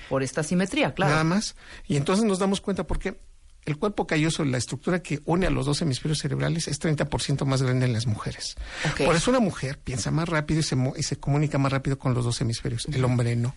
Por 0.09 0.23
esta 0.23 0.43
simetría, 0.43 0.93
claro. 0.93 1.11
Nada 1.11 1.23
más. 1.23 1.55
Y 1.87 1.97
entonces 1.97 2.25
nos 2.25 2.39
damos 2.39 2.61
cuenta 2.61 2.85
porque 2.85 3.19
el 3.65 3.77
cuerpo 3.77 4.05
calloso, 4.05 4.45
la 4.45 4.57
estructura 4.57 5.01
que 5.01 5.21
une 5.25 5.47
a 5.47 5.49
los 5.49 5.65
dos 5.65 5.81
hemisferios 5.81 6.19
cerebrales, 6.19 6.67
es 6.67 6.79
30% 6.79 7.45
más 7.45 7.63
grande 7.63 7.85
en 7.85 7.93
las 7.93 8.05
mujeres. 8.05 8.55
Por 9.03 9.15
eso 9.15 9.31
una 9.31 9.39
mujer 9.39 9.79
piensa 9.83 10.11
más 10.11 10.29
rápido 10.29 10.59
y 10.59 10.63
se, 10.63 10.75
y 10.97 11.03
se 11.03 11.17
comunica 11.17 11.57
más 11.57 11.71
rápido 11.71 11.97
con 11.97 12.13
los 12.13 12.23
dos 12.25 12.39
hemisferios. 12.41 12.85
El 12.85 13.03
hombre 13.03 13.35
no. 13.35 13.55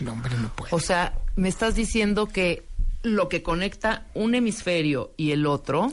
El 0.00 0.08
hombre 0.08 0.36
no 0.36 0.54
puede. 0.54 0.74
O 0.74 0.80
sea, 0.80 1.14
me 1.36 1.48
estás 1.48 1.74
diciendo 1.74 2.26
que 2.26 2.66
lo 3.02 3.28
que 3.28 3.42
conecta 3.42 4.06
un 4.14 4.34
hemisferio 4.34 5.12
y 5.16 5.30
el 5.30 5.46
otro, 5.46 5.92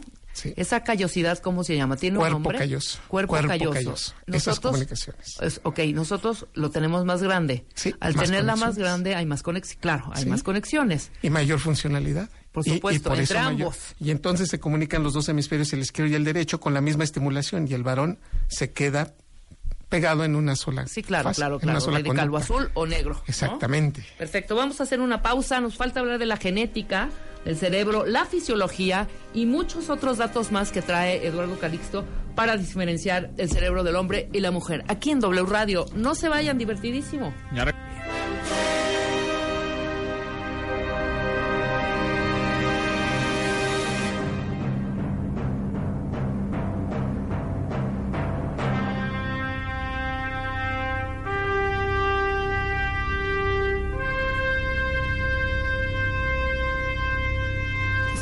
esa 0.58 0.84
callosidad, 0.84 1.38
¿cómo 1.40 1.64
se 1.64 1.78
llama? 1.78 1.96
¿Tiene 1.96 2.18
un 2.18 2.30
nombre? 2.30 2.58
Calloso. 2.58 3.00
Cuerpo, 3.08 3.36
calloso. 3.36 4.14
Esas 4.28 4.60
comunicaciones. 4.60 5.62
ok, 5.64 5.80
nosotros 5.94 6.48
lo 6.54 6.72
tenemos 6.72 7.06
más 7.06 7.24
grande. 7.24 7.66
Al 8.00 8.16
tenerla 8.16 8.56
más 8.56 8.78
grande 8.78 9.16
hay 9.16 9.26
más 9.26 9.44
conexiones. 9.44 9.82
Claro, 9.82 10.12
hay 10.14 10.26
más 10.26 10.44
conexiones. 10.44 11.12
Y 11.22 11.30
mayor 11.30 11.60
funcionalidad. 11.60 12.30
Por 12.56 12.64
supuesto, 12.64 13.16
y, 13.16 13.20
entre 13.20 13.38
ambos. 13.38 13.78
y 14.00 14.12
entonces 14.12 14.50
se 14.50 14.60
comunican 14.60 15.04
los 15.04 15.14
dos 15.14 15.30
hemisferios, 15.30 15.72
el 15.74 15.82
izquierdo 15.82 16.14
y 16.14 16.16
el 16.16 16.24
derecho, 16.24 16.60
con 16.60 16.74
la 16.74 16.82
misma 16.82 17.04
estimulación 17.04 17.68
y 17.68 17.74
el 17.74 17.84
varón 17.84 18.18
se 18.48 18.72
queda 18.72 19.14
pegado 19.90 20.24
en 20.24 20.36
una 20.36 20.56
sola. 20.56 20.88
Sí, 20.88 21.04
claro, 21.04 21.32
claro, 21.32 21.60
claro. 21.60 21.80
calvo 22.14 22.38
azul 22.38 22.72
o 22.74 22.86
negro. 22.86 23.22
Exactamente. 23.28 24.06
Perfecto. 24.18 24.56
Vamos 24.56 24.80
a 24.80 24.84
hacer 24.84 25.00
una 25.00 25.22
pausa. 25.22 25.60
Nos 25.62 25.76
falta 25.76 26.00
hablar 26.00 26.18
de 26.18 26.26
la 26.26 26.38
genética 26.38 27.10
del 27.46 27.58
cerebro, 27.58 28.06
la 28.06 28.26
fisiología 28.26 29.08
y 29.34 29.46
muchos 29.46 29.90
otros 29.90 30.18
datos 30.18 30.52
más 30.52 30.72
que 30.72 30.82
trae 30.82 31.28
Eduardo 31.28 31.60
Calixto 31.60 32.04
para 32.36 32.58
diferenciar 32.58 33.32
el 33.38 33.50
cerebro 33.50 33.84
del 33.84 33.96
hombre 33.96 34.30
y 34.34 34.40
la 34.40 34.52
mujer. 34.52 34.84
Aquí 34.88 35.12
en 35.12 35.20
W 35.20 35.46
Radio. 35.46 35.86
No 35.94 36.16
se 36.16 36.28
vayan, 36.28 36.58
divertidísimo. 36.58 37.34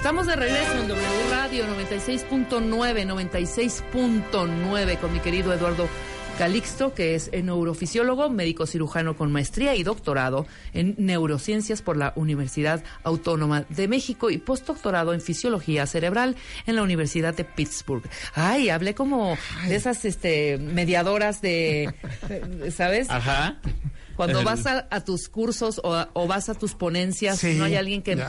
Estamos 0.03 0.27
de 0.27 0.35
regreso 0.35 0.79
en 0.79 0.89
W 0.89 1.29
Radio 1.31 1.65
96.9, 1.65 3.07
96.9 3.07 4.99
con 4.99 5.13
mi 5.13 5.21
querido 5.21 5.53
Eduardo 5.53 5.87
Calixto, 6.37 6.93
que 6.93 7.15
es 7.15 7.31
neurofisiólogo, 7.31 8.29
médico 8.29 8.67
cirujano 8.67 9.15
con 9.15 9.31
maestría 9.31 9.75
y 9.75 9.83
doctorado 9.83 10.45
en 10.73 10.95
neurociencias 10.97 11.81
por 11.81 11.95
la 11.95 12.11
Universidad 12.17 12.83
Autónoma 13.03 13.63
de 13.69 13.87
México 13.87 14.29
y 14.29 14.39
postdoctorado 14.39 15.13
en 15.13 15.21
fisiología 15.21 15.87
cerebral 15.87 16.35
en 16.65 16.75
la 16.75 16.83
Universidad 16.83 17.33
de 17.33 17.45
Pittsburgh. 17.45 18.03
Ay, 18.33 18.67
hablé 18.67 18.95
como 18.95 19.37
de 19.69 19.75
esas 19.75 20.03
este, 20.03 20.57
mediadoras 20.57 21.41
de, 21.41 21.93
¿sabes? 22.75 23.09
Ajá. 23.09 23.55
Cuando 24.17 24.43
vas 24.43 24.65
a, 24.65 25.05
tus 25.05 25.29
cursos 25.29 25.79
o, 25.81 26.27
vas 26.27 26.49
a 26.49 26.55
tus 26.55 26.73
ponencias, 26.73 27.41
no 27.41 27.63
hay 27.63 27.77
alguien 27.77 28.03
que, 28.03 28.21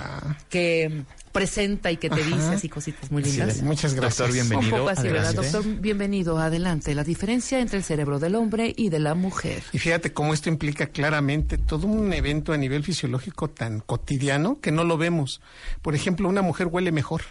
que 0.49 1.05
presenta 1.35 1.91
y 1.91 1.97
que 1.97 2.09
te 2.09 2.23
dice 2.23 2.55
así 2.55 2.69
cositas 2.69 3.11
muy 3.11 3.25
lindas. 3.25 3.61
muchas 3.63 3.93
gracias. 3.95 4.19
Doctor, 4.19 4.33
bienvenido. 4.33 4.87
Doctor, 5.35 5.65
bienvenido. 5.81 6.39
Adelante. 6.39 6.95
La 6.95 7.03
diferencia 7.03 7.59
entre 7.59 7.79
el 7.79 7.85
cerebro 7.85 8.21
del 8.21 8.37
hombre 8.37 8.73
y 8.77 8.89
de 8.89 9.01
la 9.01 9.15
mujer. 9.15 9.65
Y 9.73 9.81
fíjate 9.81 10.13
cómo 10.13 10.33
esto 10.33 10.49
implica 10.49 10.87
claramente 10.87 11.59
todo 11.59 11.89
un 11.89 12.13
evento 12.13 12.53
a 12.53 12.57
nivel 12.57 12.85
fisiológico 12.85 13.51
tan 13.51 13.81
cotidiano 13.81 14.61
que 14.61 14.71
no 14.71 14.85
lo 14.85 14.97
vemos. 14.97 15.41
Por 15.83 15.97
ejemplo, 15.97 16.29
una 16.29 16.41
mujer 16.41 16.69
huele 16.69 16.93
mejor 16.93 17.23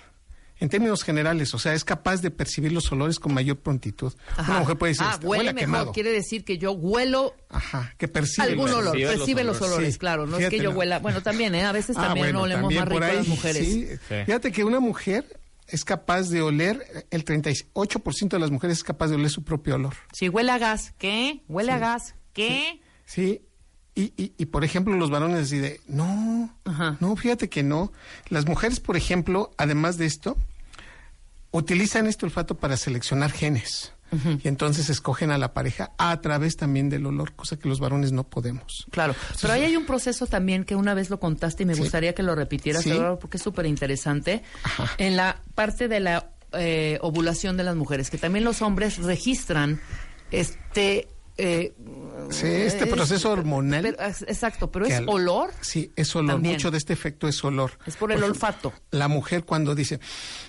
en 0.64 0.70
términos 0.70 1.04
generales, 1.04 1.54
o 1.54 1.60
sea, 1.60 1.74
es 1.74 1.84
capaz 1.84 2.22
de 2.22 2.32
percibir 2.32 2.72
los 2.72 2.90
olores 2.90 3.20
con 3.20 3.34
mayor 3.34 3.58
prontitud. 3.58 4.14
Una 4.38 4.60
mujer 4.60 4.78
puede 4.78 4.94
decir, 4.94 5.06
ah, 5.06 5.20
huele, 5.22 5.52
mejor, 5.52 5.60
quemado. 5.60 5.92
quiere 5.92 6.10
decir 6.14 6.46
que 6.46 6.58
yo 6.58 6.72
huelo 6.72 7.36
Ajá, 7.50 7.94
que 7.98 8.08
percibe 8.08 8.48
algún 8.48 8.70
olor, 8.70 8.98
percibe 8.98 9.44
los 9.44 9.62
olores, 9.62 9.98
claro, 9.98 10.26
no 10.26 10.38
es 10.38 10.48
que 10.50 10.60
yo 10.60 10.72
huela, 10.72 11.00
bueno, 11.00 11.22
también, 11.22 11.54
¿eh? 11.54 11.66
a 11.66 11.74
veces 11.74 11.98
ah, 11.98 12.08
también 12.08 12.32
no 12.32 12.44
olemos 12.44 12.74
más 12.74 12.88
rico 12.88 13.00
las 13.02 13.28
mujeres. 13.28 13.68
Sí. 13.68 13.90
Fíjate 14.26 14.54
que 14.54 14.64
una 14.64 14.80
mujer 14.80 15.38
es 15.68 15.84
capaz 15.84 16.30
de 16.30 16.42
oler, 16.42 16.82
el 17.12 17.26
38% 17.26 18.30
de 18.30 18.40
las 18.40 18.50
mujeres 18.50 18.78
es 18.78 18.84
capaz 18.86 19.10
de 19.10 19.16
oler 19.16 19.32
su 19.32 19.44
propio 19.44 19.76
olor. 19.76 19.96
Sí, 20.14 20.30
huele 20.30 20.54
a 20.54 20.60
gas, 20.60 20.94
¿qué? 20.98 21.42
Huele 21.50 21.74
a 21.74 21.78
gas, 21.78 22.16
¿qué? 22.32 22.80
Sí, 23.06 23.42
Y, 23.96 24.14
y, 24.16 24.32
y, 24.38 24.46
por 24.46 24.64
ejemplo, 24.64 24.96
los 24.96 25.10
varones 25.10 25.40
deciden, 25.40 25.76
no, 25.88 26.58
no, 27.02 27.16
fíjate 27.18 27.50
que 27.50 27.64
no. 27.64 27.92
Las 28.30 28.46
mujeres, 28.48 28.80
por 28.80 28.96
ejemplo, 28.96 29.52
además 29.58 29.98
de 29.98 30.06
esto, 30.06 30.38
utilizan 31.54 32.08
este 32.08 32.26
olfato 32.26 32.56
para 32.56 32.76
seleccionar 32.76 33.32
genes. 33.32 33.94
Y 34.44 34.48
entonces 34.48 34.92
escogen 34.92 35.32
a 35.32 35.40
la 35.40 35.56
pareja 35.56 35.92
a 35.98 36.22
través 36.22 36.56
también 36.56 36.88
del 36.88 37.08
olor, 37.08 37.34
cosa 37.34 37.58
que 37.58 37.68
los 37.68 37.80
varones 37.80 38.12
no 38.12 38.24
podemos. 38.24 38.86
Claro, 38.92 39.16
pero 39.42 39.54
ahí 39.54 39.64
hay 39.64 39.76
un 39.76 39.88
proceso 39.88 40.28
también 40.28 40.66
que 40.66 40.76
una 40.76 40.94
vez 40.94 41.10
lo 41.10 41.20
contaste 41.20 41.64
y 41.64 41.66
me 41.66 41.74
gustaría 41.74 42.14
que 42.14 42.22
lo 42.22 42.36
repitieras, 42.36 42.86
porque 43.20 43.38
es 43.38 43.44
súper 43.44 43.66
interesante. 43.66 44.44
En 45.00 45.16
la 45.16 45.42
parte 45.56 45.88
de 45.88 46.00
la 46.00 46.30
eh, 46.52 47.00
ovulación 47.02 47.58
de 47.58 47.64
las 47.64 47.76
mujeres, 47.76 48.12
que 48.12 48.20
también 48.20 48.46
los 48.46 48.62
hombres 48.62 49.00
registran 49.00 49.82
este 50.30 51.08
eh, 51.38 51.74
sí, 52.30 52.48
este 52.48 52.86
proceso 52.86 53.32
hormonal. 53.32 53.86
exacto, 53.86 54.72
pero 54.72 54.86
es 54.86 55.02
olor. 55.08 55.52
Sí, 55.62 55.92
es 55.96 56.16
olor. 56.16 56.40
Mucho 56.40 56.72
de 56.72 56.78
este 56.78 56.94
efecto 56.94 57.28
es 57.28 57.44
olor. 57.44 57.72
Es 57.86 57.96
por 57.96 58.12
el 58.12 58.24
olfato. 58.24 58.74
La 58.92 59.08
mujer 59.08 59.44
cuando 59.44 59.74
dice, 59.76 60.00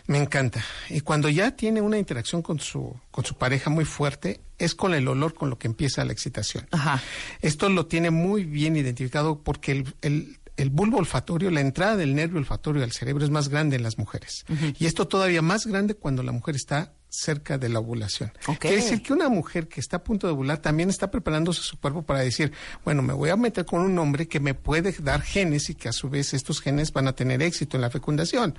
me 0.07 0.19
encanta, 0.19 0.65
y 0.91 1.01
cuando 1.01 1.29
ya 1.29 1.53
tiene 1.53 1.81
una 1.81 1.99
interacción 1.99 2.43
con 2.43 2.61
su, 2.61 2.95
con 3.11 3.25
su 3.25 3.37
pareja 3.37 3.71
muy 3.71 3.85
fuerte, 3.85 4.41
es 4.59 4.75
con 4.75 4.95
el 4.95 5.09
olor 5.09 5.35
con 5.35 5.51
lo 5.51 5.59
que 5.59 5.67
empieza 5.67 6.05
la 6.05 6.13
excitación. 6.13 6.67
Ajá. 6.71 7.03
Esto 7.41 7.69
lo 7.69 7.87
tiene 7.87 8.11
muy 8.11 8.45
bien 8.45 8.77
identificado 8.77 9.43
porque 9.43 9.73
el, 9.73 9.95
el 10.03 10.39
el 10.57 10.71
bulbo 10.71 10.99
olfatorio, 10.99 11.51
la 11.51 11.61
entrada 11.61 11.97
del 11.97 12.15
nervio 12.15 12.39
olfatorio 12.39 12.85
al 12.85 12.93
cerebro 12.93 13.25
es 13.25 13.31
más 13.31 13.49
grande 13.49 13.77
en 13.77 13.83
las 13.83 13.99
mujeres. 13.99 14.45
Y 14.79 14.87
esto 14.87 15.09
todavía 15.09 15.43
más 15.43 15.67
grande 15.67 15.95
cuando 15.95 16.23
la 16.23 16.33
mujer 16.33 16.55
está 16.55 16.93
cerca 17.15 17.59
de 17.59 17.69
la 17.69 17.81
ovulación. 17.81 18.33
Quiere 18.59 18.77
decir 18.77 19.03
que 19.03 19.13
una 19.13 19.29
mujer 19.29 19.69
que 19.69 19.81
está 19.81 19.99
a 19.99 20.05
punto 20.05 20.27
de 20.27 20.33
ovular 20.33 20.59
también 20.59 20.91
está 20.91 21.11
preparándose 21.11 21.63
su 21.63 21.79
cuerpo 21.79 22.03
para 22.03 22.21
decir, 22.21 22.53
bueno, 22.85 23.03
me 23.03 23.13
voy 23.13 23.31
a 23.31 23.37
meter 23.37 23.65
con 23.65 23.81
un 23.81 23.99
hombre 23.99 24.29
que 24.29 24.41
me 24.41 24.55
puede 24.55 24.93
dar 25.01 25.23
genes 25.23 25.71
y 25.71 25.75
que 25.75 25.89
a 25.89 25.93
su 25.93 26.09
vez 26.11 26.35
estos 26.35 26.61
genes 26.61 26.93
van 26.93 27.09
a 27.09 27.15
tener 27.15 27.43
éxito 27.43 27.77
en 27.77 27.83
la 27.83 27.91
fecundación. 27.91 28.57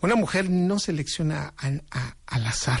Una 0.00 0.14
mujer 0.14 0.50
no 0.50 0.78
selecciona 0.78 1.54
al 1.56 2.46
azar. 2.46 2.80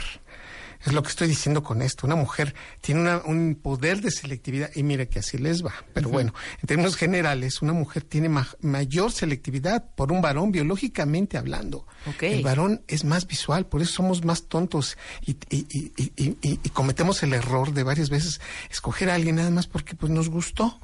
Es 0.84 0.92
lo 0.92 1.02
que 1.02 1.08
estoy 1.08 1.28
diciendo 1.28 1.62
con 1.62 1.80
esto. 1.80 2.06
Una 2.06 2.16
mujer 2.16 2.54
tiene 2.80 3.16
un 3.24 3.58
poder 3.60 4.02
de 4.02 4.10
selectividad 4.10 4.70
y 4.74 4.82
mire 4.82 5.08
que 5.08 5.20
así 5.20 5.38
les 5.38 5.64
va. 5.64 5.72
Pero 5.94 6.10
bueno, 6.10 6.34
en 6.60 6.66
términos 6.66 6.96
generales, 6.96 7.62
una 7.62 7.72
mujer 7.72 8.02
tiene 8.02 8.28
mayor 8.60 9.10
selectividad 9.10 9.94
por 9.94 10.12
un 10.12 10.20
varón 10.20 10.52
biológicamente 10.52 11.38
hablando. 11.38 11.86
El 12.20 12.42
varón 12.42 12.82
es 12.86 13.04
más 13.04 13.26
visual, 13.26 13.66
por 13.66 13.80
eso 13.80 13.94
somos 13.94 14.24
más 14.24 14.44
tontos 14.44 14.98
y, 15.22 15.34
cometemos 16.74 17.22
el 17.22 17.32
error 17.32 17.72
de 17.72 17.82
varias 17.82 18.10
veces 18.10 18.40
escoger 18.70 19.08
a 19.08 19.14
alguien 19.14 19.36
nada 19.36 19.50
más 19.50 19.66
porque 19.66 19.94
pues 19.94 20.12
nos 20.12 20.28
gustó. 20.28 20.78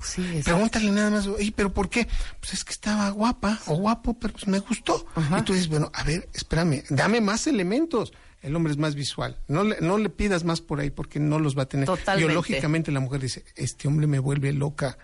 Pregúntale 0.44 0.90
nada 0.92 1.10
más, 1.10 1.28
pero 1.54 1.74
¿por 1.74 1.90
qué? 1.90 2.08
Pues 2.40 2.54
es 2.54 2.64
que 2.64 2.72
estaba 2.72 3.10
guapa 3.10 3.58
o 3.66 3.74
guapo, 3.74 4.14
pero 4.18 4.32
pues 4.32 4.46
me 4.46 4.60
gustó. 4.60 5.06
Y 5.38 5.42
tú 5.42 5.52
dices, 5.52 5.68
bueno, 5.68 5.90
a 5.92 6.04
ver, 6.04 6.28
espérame, 6.32 6.84
dame 6.88 7.20
más 7.20 7.46
elementos 7.46 8.12
el 8.42 8.56
hombre 8.56 8.72
es 8.72 8.78
más 8.78 8.94
visual. 8.94 9.38
No 9.48 9.64
le, 9.64 9.80
no 9.80 9.98
le 9.98 10.08
pidas 10.08 10.44
más 10.44 10.60
por 10.60 10.80
ahí 10.80 10.90
porque 10.90 11.20
no 11.20 11.38
los 11.38 11.56
va 11.56 11.62
a 11.62 11.66
tener. 11.66 11.88
Biológicamente 12.16 12.90
la 12.90 13.00
mujer 13.00 13.20
dice, 13.20 13.44
este 13.56 13.88
hombre 13.88 14.06
me 14.06 14.18
vuelve 14.18 14.52
loca. 14.52 14.98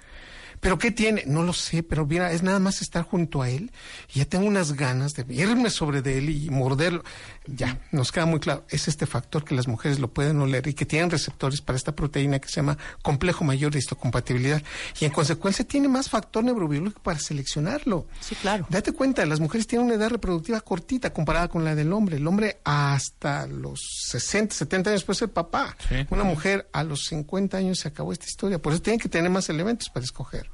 ¿Pero 0.61 0.79
qué 0.79 0.91
tiene? 0.91 1.25
No 1.27 1.43
lo 1.43 1.53
sé, 1.53 1.83
pero 1.83 2.07
mira, 2.07 2.33
es 2.33 2.43
nada 2.43 2.59
más 2.59 2.83
estar 2.83 3.05
junto 3.05 3.43
a 3.43 3.51
él 3.51 3.71
y 4.13 4.21
ya 4.21 4.25
tengo 4.25 4.47
unas 4.47 4.73
ganas 4.73 5.15
de 5.15 5.25
irme 5.35 5.71
sobre 5.71 6.03
de 6.03 6.19
él 6.19 6.31
y 6.31 6.51
morderlo. 6.51 7.05
Ya, 7.47 7.81
nos 7.93 8.13
queda 8.13 8.27
muy 8.27 8.41
claro. 8.41 8.65
Es 8.69 8.89
este 8.89 9.07
factor 9.07 9.45
que 9.45 9.55
las 9.55 9.69
mujeres 9.69 9.99
lo 9.99 10.09
pueden 10.09 10.41
oler 10.41 10.67
y 10.67 10.75
que 10.75 10.87
tienen 10.87 11.11
receptores 11.11 11.61
para 11.61 11.77
esta 11.77 11.95
proteína 11.95 12.39
que 12.39 12.49
se 12.49 12.57
llama 12.57 12.79
complejo 13.03 13.45
mayor 13.45 13.73
de 13.73 13.79
histocompatibilidad. 13.79 14.63
Y 15.01 15.05
en 15.05 15.13
consecuencia 15.13 15.65
tiene 15.65 15.89
más 15.89 16.09
factor 16.09 16.45
neurobiológico 16.45 17.03
para 17.03 17.19
seleccionarlo. 17.19 18.07
Sí, 18.21 18.35
claro. 18.35 18.67
Date 18.69 18.93
cuenta, 18.93 19.25
las 19.27 19.41
mujeres 19.41 19.67
tienen 19.67 19.87
una 19.87 19.95
edad 19.95 20.11
reproductiva 20.11 20.61
cortita 20.61 21.13
comparada 21.13 21.49
con 21.49 21.65
la 21.65 21.75
del 21.75 21.93
hombre. 21.93 22.17
El 22.17 22.27
hombre 22.27 22.59
hasta 22.65 23.47
los 23.47 23.81
60, 24.09 24.55
70 24.55 24.91
años 24.91 25.05
puede 25.05 25.19
ser 25.19 25.29
papá. 25.31 25.77
Una 26.11 26.25
mujer 26.25 26.69
a 26.73 26.83
los 26.83 27.05
50 27.07 27.57
años 27.57 27.79
se 27.79 27.89
acabó 27.89 28.13
esta 28.13 28.27
historia. 28.27 28.61
Por 28.61 28.73
eso 28.73 28.83
tienen 28.83 29.01
que 29.01 29.09
tener 29.09 29.31
más 29.31 29.49
elementos 29.49 29.89
para 29.89 30.05
escoger. 30.05 30.46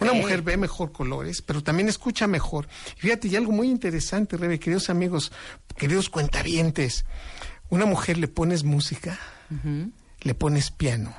Una 0.00 0.12
mujer 0.12 0.42
ve 0.42 0.56
mejor 0.56 0.92
colores, 0.92 1.42
pero 1.42 1.62
también 1.62 1.88
escucha 1.88 2.26
mejor. 2.26 2.68
Y 2.96 3.00
fíjate, 3.00 3.28
y 3.28 3.36
algo 3.36 3.52
muy 3.52 3.68
interesante, 3.68 4.36
Rebe, 4.36 4.58
queridos 4.58 4.90
amigos, 4.90 5.32
queridos 5.76 6.10
cuentavientes. 6.10 7.04
Una 7.70 7.86
mujer 7.86 8.18
le 8.18 8.28
pones 8.28 8.64
música, 8.64 9.18
le 10.20 10.34
pones 10.34 10.70
piano, 10.70 11.14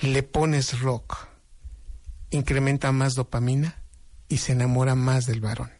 le 0.00 0.22
pones 0.22 0.80
rock, 0.80 1.28
incrementa 2.30 2.92
más 2.92 3.14
dopamina 3.14 3.82
y 4.28 4.38
se 4.38 4.52
enamora 4.52 4.94
más 4.94 5.26
del 5.26 5.40
varón. 5.40 5.70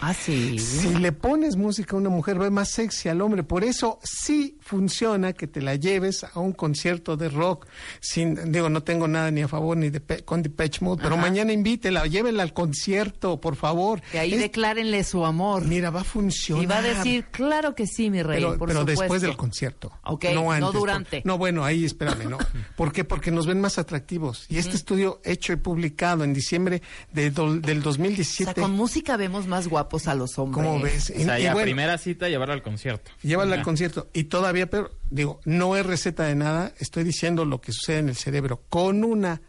Ah, 0.00 0.14
sí. 0.14 0.58
Si 0.58 0.88
le 0.94 1.12
pones 1.12 1.56
música 1.56 1.94
a 1.94 1.98
una 1.98 2.08
mujer, 2.08 2.38
ve 2.38 2.50
más 2.50 2.70
sexy 2.70 3.08
al 3.10 3.20
hombre. 3.20 3.42
Por 3.42 3.64
eso 3.64 3.98
sí 4.02 4.56
funciona 4.60 5.34
que 5.34 5.46
te 5.46 5.60
la 5.60 5.74
lleves 5.74 6.24
a 6.24 6.40
un 6.40 6.52
concierto 6.52 7.16
de 7.16 7.28
rock. 7.28 7.66
Sin, 8.00 8.50
digo, 8.50 8.70
no 8.70 8.82
tengo 8.82 9.06
nada 9.08 9.30
ni 9.30 9.42
a 9.42 9.48
favor 9.48 9.76
ni 9.76 9.90
de 9.90 10.00
con 10.24 10.42
Depeche 10.42 10.84
Mode, 10.84 11.02
pero 11.02 11.16
mañana 11.16 11.52
invítela, 11.52 12.06
llévela 12.06 12.42
al 12.42 12.54
concierto, 12.54 13.40
por 13.40 13.56
favor. 13.56 14.00
Y 14.14 14.16
ahí 14.16 14.36
declárenle 14.36 15.04
su 15.04 15.24
amor. 15.24 15.66
Mira, 15.66 15.90
va 15.90 16.00
a 16.00 16.04
funcionar. 16.04 16.64
Y 16.64 16.66
va 16.66 16.78
a 16.78 16.82
decir, 16.82 17.26
claro 17.26 17.74
que 17.74 17.86
sí, 17.86 18.08
mi 18.10 18.22
rey, 18.22 18.42
pero, 18.42 18.58
por 18.58 18.68
pero 18.68 18.84
después 18.84 19.20
del 19.20 19.36
concierto. 19.36 19.92
No, 20.34 20.50
antes, 20.50 20.60
no 20.60 20.72
durante. 20.72 21.22
no, 21.24 21.36
bueno, 21.36 21.64
ahí 21.64 21.84
espérame, 21.84 22.28
no. 22.28 22.38
¿Por 22.76 22.92
qué? 22.92 23.04
Porque 23.04 23.30
nos 23.30 23.46
ven 23.46 23.60
más 23.60 23.78
atractivos. 23.78 24.46
Y 24.48 24.58
este 24.58 24.76
estudio 24.76 25.20
hecho 25.24 25.52
y 25.52 25.56
publicado 25.56 26.24
en 26.24 26.32
diciembre 26.32 26.80
de 27.12 27.30
del 27.30 27.82
2017. 27.82 28.50
O 28.50 28.54
sea, 28.54 28.62
con 28.62 28.72
música 28.72 29.16
vemos 29.16 29.46
más 29.46 29.68
guapos 29.68 29.89
a 30.06 30.14
los 30.14 30.38
hombres. 30.38 30.66
¿Cómo 30.66 30.80
ves? 30.80 31.12
O 31.16 31.20
sea, 31.20 31.54
primera 31.54 31.98
cita 31.98 32.28
llevarla 32.28 32.54
al 32.54 32.62
concierto. 32.62 33.10
Llévala 33.22 33.56
al 33.56 33.62
concierto. 33.62 34.08
Y 34.12 34.24
todavía, 34.24 34.68
pero 34.68 34.90
digo, 35.10 35.40
no 35.44 35.76
es 35.76 35.86
receta 35.86 36.24
de 36.24 36.34
nada, 36.34 36.72
estoy 36.78 37.04
diciendo 37.04 37.44
lo 37.44 37.60
que 37.60 37.72
sucede 37.72 37.98
en 37.98 38.08
el 38.08 38.16
cerebro. 38.16 38.64
Con 38.68 39.04
una 39.04 39.42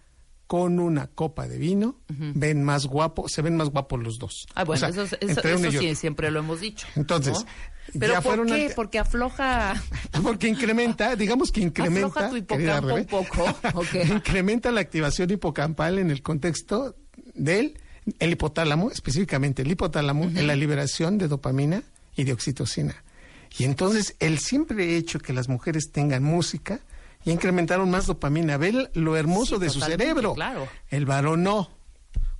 con 0.48 0.80
una 0.80 1.08
copa 1.08 1.48
de 1.48 1.58
vino, 1.58 2.02
ven 2.10 2.62
más 2.62 2.86
guapos, 2.86 3.32
se 3.32 3.42
ven 3.42 3.56
más 3.56 3.70
guapos 3.70 4.04
los 4.04 4.20
dos. 4.20 4.48
Ah, 4.54 4.66
bueno, 4.66 4.86
eso, 4.86 5.08
sí, 5.08 5.96
siempre 5.96 6.30
lo 6.30 6.40
hemos 6.40 6.60
dicho. 6.60 6.86
Entonces, 6.98 7.46
¿Pero 7.98 8.22
por 8.22 8.46
qué? 8.46 8.72
Porque 8.76 9.00
afloja... 9.00 9.82
Porque 10.24 10.48
incrementa, 10.48 11.16
digamos 11.16 11.52
que 11.52 11.62
incrementa... 11.62 12.08
Afloja 12.08 12.30
tu 12.30 12.38
hipocampo 12.38 12.96
un 12.96 13.06
poco. 13.06 13.46
incrementa 14.14 14.72
la 14.72 14.82
activación 14.82 15.32
hipocampal 15.32 16.00
en 16.00 16.12
el 16.12 16.22
contexto 16.22 16.96
del 17.34 17.80
el 18.19 18.32
hipotálamo, 18.32 18.91
específicamente 18.91 19.62
el 19.62 19.71
hipotálamo, 19.71 20.26
en 20.26 20.47
la 20.47 20.56
liberación 20.56 21.17
de 21.17 21.28
dopamina 21.28 21.84
y 22.15 22.24
de 22.24 22.34
oxitocina. 22.34 23.04
Y 23.58 23.65
entonces 23.65 24.15
el 24.19 24.39
simple 24.39 24.95
hecho 24.97 25.19
que 25.19 25.34
las 25.34 25.50
mujeres 25.50 25.91
tengan 25.91 26.24
música 26.24 26.80
y 27.26 27.32
incrementaron 27.32 27.89
más 27.89 28.08
dopamina. 28.08 28.58
Ve 28.58 28.89
lo 28.93 29.17
hermoso 29.17 29.60
de 29.60 29.69
su 29.69 29.82
cerebro. 29.82 30.34
Claro. 30.34 30.67
El 30.89 31.06
varón 31.06 31.43
no. 31.43 31.69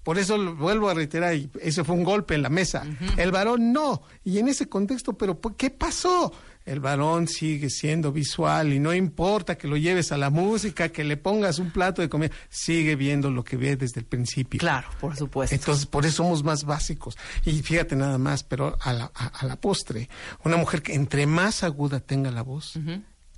Por 0.04 0.18
eso 0.18 0.38
lo 0.38 0.56
vuelvo 0.56 0.90
a 0.90 0.96
reiterar, 0.96 1.36
y 1.36 1.50
ese 1.62 1.84
fue 1.84 1.96
un 1.96 2.04
golpe 2.04 2.34
en 2.34 2.42
la 2.42 2.50
mesa. 2.50 2.84
El 3.18 3.32
varón 3.32 3.72
no. 3.72 4.02
Y 4.24 4.40
en 4.40 4.48
ese 4.48 4.68
contexto, 4.68 5.14
pero 5.14 5.40
¿qué 5.56 5.70
pasó? 5.70 6.34
El 6.66 6.80
varón 6.80 7.28
sigue 7.28 7.70
siendo 7.70 8.12
visual 8.12 8.74
y 8.74 8.80
no 8.80 8.94
importa 8.94 9.58
que 9.58 9.68
lo 9.68 9.78
lleves 9.78 10.12
a 10.12 10.18
la 10.18 10.30
música, 10.30 10.90
que 10.90 11.04
le 11.04 11.18
pongas 11.18 11.60
un 11.60 11.72
plato 11.72 12.02
de 12.02 12.10
comida, 12.10 12.32
sigue 12.50 12.96
viendo 12.96 13.30
lo 13.32 13.44
que 13.44 13.58
ve 13.58 13.76
desde 13.76 14.00
el 14.00 14.06
principio. 14.06 14.60
Claro, 14.60 14.88
por 15.00 15.16
supuesto. 15.16 15.56
Entonces, 15.56 15.86
por 15.86 16.06
eso 16.06 16.18
somos 16.18 16.44
más 16.44 16.64
básicos. 16.64 17.18
Y 17.46 17.62
fíjate 17.62 17.96
nada 17.96 18.18
más, 18.18 18.44
pero 18.44 18.78
a 18.82 18.94
la, 18.94 19.12
a, 19.14 19.46
la 19.46 19.56
postre, 19.56 20.10
una 20.44 20.58
mujer 20.58 20.82
que 20.82 20.94
entre 20.94 21.26
más 21.26 21.64
aguda 21.64 22.00
tenga 22.00 22.32
la 22.32 22.42
voz, 22.44 22.78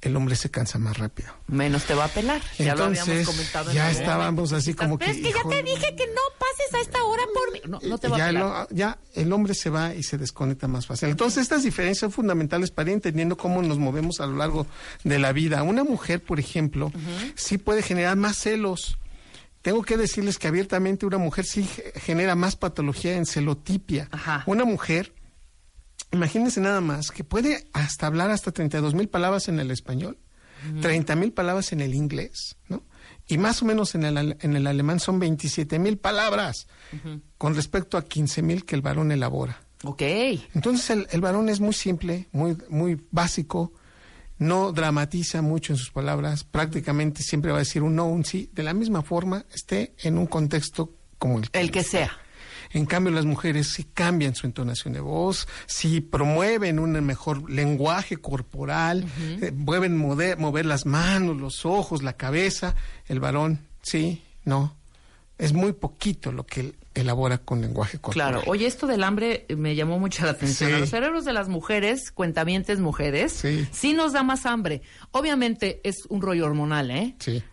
el 0.03 0.15
hombre 0.15 0.35
se 0.35 0.49
cansa 0.51 0.79
más 0.79 0.97
rápido. 0.97 1.29
Menos 1.47 1.83
te 1.83 1.93
va 1.93 2.05
a 2.05 2.07
pelar. 2.07 2.41
Ya 2.57 2.75
lo 2.75 2.85
habíamos 2.85 3.25
comentado. 3.25 3.71
ya 3.71 3.91
estábamos 3.91 4.53
así 4.53 4.73
como 4.73 4.97
que... 4.97 5.11
Es 5.11 5.17
que 5.17 5.31
ya 5.31 5.43
te 5.49 5.63
dije 5.63 5.95
que 5.95 6.07
no 6.07 6.21
pases 6.37 6.73
a 6.73 6.79
esta 6.81 7.03
hora 7.03 7.23
por 7.33 7.51
mí. 7.51 7.61
No, 7.67 7.79
no 7.87 7.97
te 7.97 8.07
va 8.07 8.17
ya 8.17 8.25
a 8.25 8.27
pelar. 8.27 8.67
ya 8.71 8.97
el 9.15 9.31
hombre 9.33 9.53
se 9.53 9.69
va 9.69 9.93
y 9.93 10.03
se 10.03 10.17
desconecta 10.17 10.67
más 10.67 10.85
fácil. 10.85 11.09
Entonces 11.09 11.43
estas 11.43 11.63
diferencias 11.63 11.99
son 11.99 12.11
fundamentales 12.11 12.71
para 12.71 12.89
ir 12.89 12.95
entendiendo 12.95 13.37
cómo 13.37 13.61
nos 13.61 13.79
movemos 13.79 14.19
a 14.19 14.25
lo 14.25 14.37
largo 14.37 14.67
de 15.03 15.19
la 15.19 15.31
vida. 15.31 15.63
Una 15.63 15.83
mujer, 15.83 16.21
por 16.21 16.39
ejemplo, 16.39 16.91
sí 17.35 17.57
puede 17.57 17.81
generar 17.81 18.17
más 18.17 18.37
celos. 18.37 18.97
Tengo 19.61 19.81
que 19.83 19.95
decirles 19.95 20.39
que 20.39 20.47
abiertamente 20.49 21.05
una 21.05 21.17
mujer 21.17 21.45
sí 21.45 21.67
genera 21.95 22.35
más 22.35 22.57
patología 22.57 23.15
en 23.15 23.25
celotipia. 23.25 24.09
Una 24.45 24.65
mujer 24.65 25.13
Imagínense 26.13 26.61
nada 26.61 26.79
más 26.79 27.09
que 27.09 27.23
puede 27.23 27.67
hasta 27.73 28.05
hablar 28.05 28.29
hasta 28.29 28.51
32 28.51 28.93
mil 28.93 29.09
palabras 29.09 29.47
en 29.47 29.59
el 29.59 29.71
español, 29.71 30.19
30 30.81 31.15
mil 31.15 31.33
palabras 31.33 31.73
en 31.73 31.81
el 31.81 31.95
inglés, 31.95 32.55
¿no? 32.69 32.83
Y 33.27 33.37
más 33.37 33.61
o 33.61 33.65
menos 33.65 33.95
en 33.95 34.03
el, 34.03 34.37
en 34.39 34.55
el 34.55 34.67
alemán 34.67 34.99
son 34.99 35.19
27 35.19 35.79
mil 35.79 35.97
palabras 35.97 36.67
con 37.37 37.55
respecto 37.55 37.97
a 37.97 38.05
15 38.05 38.41
mil 38.43 38.63
que 38.63 38.75
el 38.75 38.81
varón 38.81 39.11
elabora. 39.11 39.59
Ok. 39.83 40.01
Entonces 40.53 40.89
el, 40.91 41.07
el, 41.11 41.19
varón 41.19 41.49
es 41.49 41.59
muy 41.59 41.73
simple, 41.73 42.27
muy, 42.31 42.57
muy 42.69 43.01
básico, 43.09 43.73
no 44.37 44.71
dramatiza 44.71 45.41
mucho 45.41 45.73
en 45.73 45.77
sus 45.77 45.89
palabras, 45.89 46.43
prácticamente 46.43 47.23
siempre 47.23 47.51
va 47.51 47.57
a 47.57 47.59
decir 47.59 47.81
un 47.81 47.95
no, 47.95 48.07
un 48.07 48.23
sí, 48.23 48.49
de 48.53 48.63
la 48.63 48.73
misma 48.73 49.01
forma 49.01 49.45
esté 49.53 49.93
en 50.03 50.17
un 50.17 50.27
contexto 50.27 50.93
como 51.17 51.39
el 51.39 51.49
que, 51.49 51.59
el 51.59 51.71
que 51.71 51.83
sea. 51.83 52.11
En 52.73 52.85
cambio, 52.85 53.13
las 53.13 53.25
mujeres 53.25 53.71
sí 53.71 53.85
cambian 53.85 54.35
su 54.35 54.47
entonación 54.47 54.93
de 54.93 54.99
voz, 54.99 55.47
sí 55.67 56.01
promueven 56.01 56.79
un 56.79 56.91
mejor 57.05 57.49
lenguaje 57.49 58.17
corporal, 58.17 59.05
uh 59.05 59.51
mueven 59.53 59.95
mover, 59.95 60.37
mover 60.37 60.65
las 60.65 60.85
manos, 60.85 61.37
los 61.37 61.65
ojos, 61.65 62.01
la 62.01 62.13
cabeza. 62.13 62.75
El 63.07 63.19
varón, 63.19 63.59
sí, 63.81 64.23
no. 64.43 64.75
Es 65.37 65.53
muy 65.53 65.73
poquito 65.73 66.31
lo 66.31 66.45
que 66.45 66.73
elabora 66.93 67.39
con 67.39 67.61
lenguaje 67.61 67.99
corporal. 67.99 68.33
Claro. 68.33 68.51
Oye, 68.51 68.65
esto 68.65 68.87
del 68.87 69.03
hambre 69.03 69.45
me 69.55 69.75
llamó 69.75 69.99
mucho 69.99 70.25
la 70.25 70.31
atención. 70.31 70.79
los 70.79 70.89
cerebros 70.89 71.25
de 71.25 71.33
las 71.33 71.49
mujeres, 71.49 72.11
cuentamientes 72.11 72.79
mujeres, 72.79 73.33
sí. 73.33 73.67
sí 73.71 73.93
nos 73.93 74.13
da 74.13 74.23
más 74.23 74.45
hambre. 74.45 74.81
Obviamente 75.11 75.81
es 75.83 76.05
un 76.09 76.21
rollo 76.21 76.45
hormonal, 76.45 76.91
¿eh? 76.91 77.15
Sí 77.19 77.43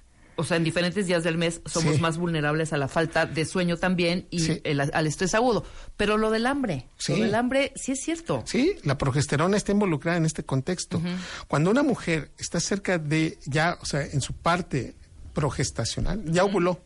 o 0.40 0.44
sea, 0.44 0.56
en 0.56 0.64
diferentes 0.64 1.06
días 1.06 1.22
del 1.22 1.36
mes 1.36 1.60
somos 1.66 2.00
más 2.00 2.18
vulnerables 2.18 2.72
a 2.72 2.78
la 2.78 2.88
falta 2.88 3.26
de 3.26 3.44
sueño 3.44 3.76
también 3.76 4.26
y 4.30 4.60
al 4.64 5.06
estrés 5.06 5.34
agudo. 5.34 5.64
Pero 5.96 6.16
lo 6.16 6.30
del 6.30 6.46
hambre, 6.46 6.86
lo 7.08 7.16
del 7.16 7.34
hambre 7.34 7.72
sí 7.76 7.92
es 7.92 8.00
cierto. 8.00 8.42
Sí, 8.46 8.76
la 8.82 8.98
progesterona 8.98 9.56
está 9.56 9.72
involucrada 9.72 10.16
en 10.16 10.24
este 10.24 10.44
contexto. 10.44 11.00
Cuando 11.46 11.70
una 11.70 11.82
mujer 11.82 12.32
está 12.38 12.58
cerca 12.58 12.98
de 12.98 13.38
ya, 13.44 13.78
o 13.80 13.84
sea, 13.84 14.02
en 14.02 14.20
su 14.20 14.32
parte 14.32 14.94
progestacional, 15.34 16.24
ya 16.24 16.44
ovuló. 16.44 16.80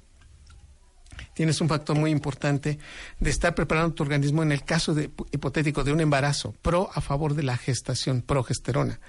Tienes 1.33 1.61
un 1.61 1.69
factor 1.69 1.97
muy 1.97 2.11
importante 2.11 2.79
de 3.19 3.31
estar 3.31 3.55
preparando 3.55 3.95
tu 3.95 4.03
organismo 4.03 4.43
en 4.43 4.53
el 4.53 4.65
caso 4.65 4.95
de, 4.95 5.11
hipotético 5.33 5.85
de 5.85 5.93
un 5.93 6.01
embarazo, 6.01 6.55
pro 6.63 6.91
a 6.93 7.01
favor 7.01 7.35
de 7.35 7.43
la 7.43 7.57
gestación, 7.57 8.23
progesterona. 8.23 9.01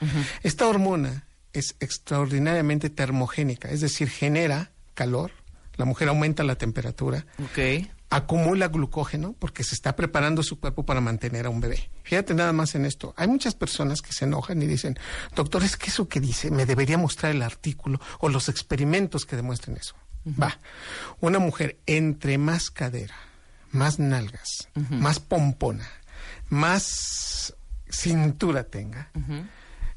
Esta 0.43 0.67
hormona 0.67 1.24
es 1.55 1.75
extraordinariamente 1.79 2.89
termogénica, 2.89 3.69
es 3.69 3.81
decir, 3.81 4.09
genera 4.09 4.71
calor, 4.93 5.31
la 5.75 5.85
mujer 5.85 6.09
aumenta 6.09 6.43
la 6.43 6.55
temperatura, 6.55 7.25
acumula 8.09 8.67
glucógeno 8.67 9.35
porque 9.37 9.63
se 9.63 9.75
está 9.75 9.95
preparando 9.95 10.43
su 10.43 10.59
cuerpo 10.59 10.85
para 10.85 11.01
mantener 11.01 11.47
a 11.47 11.49
un 11.49 11.59
bebé. 11.59 11.89
Fíjate 12.03 12.33
nada 12.33 12.53
más 12.53 12.75
en 12.75 12.85
esto. 12.85 13.13
Hay 13.17 13.27
muchas 13.27 13.55
personas 13.55 14.01
que 14.01 14.13
se 14.13 14.25
enojan 14.25 14.61
y 14.61 14.67
dicen, 14.67 14.97
doctor, 15.35 15.63
es 15.63 15.75
que 15.75 15.89
eso 15.89 16.07
que 16.07 16.19
dice 16.19 16.51
me 16.51 16.65
debería 16.65 16.97
mostrar 16.97 17.33
el 17.33 17.41
artículo 17.41 17.99
o 18.19 18.29
los 18.29 18.47
experimentos 18.47 19.25
que 19.25 19.35
demuestren 19.35 19.77
eso. 19.77 19.95
Va, 20.41 20.57
una 21.19 21.39
mujer 21.39 21.77
entre 21.85 22.37
más 22.37 22.71
cadera, 22.71 23.15
más 23.71 23.99
nalgas, 23.99 24.69
más 24.89 25.19
pompona, 25.19 25.87
más 26.49 27.53
cintura 27.89 28.63
tenga, 28.63 29.11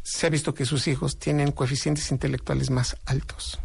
se 0.08 0.26
ha 0.26 0.30
visto 0.30 0.54
que 0.54 0.64
sus 0.64 0.88
hijos 0.88 1.18
tienen 1.18 1.52
coeficientes 1.52 2.10
intelectuales 2.10 2.70
más 2.70 2.96
altos. 3.04 3.60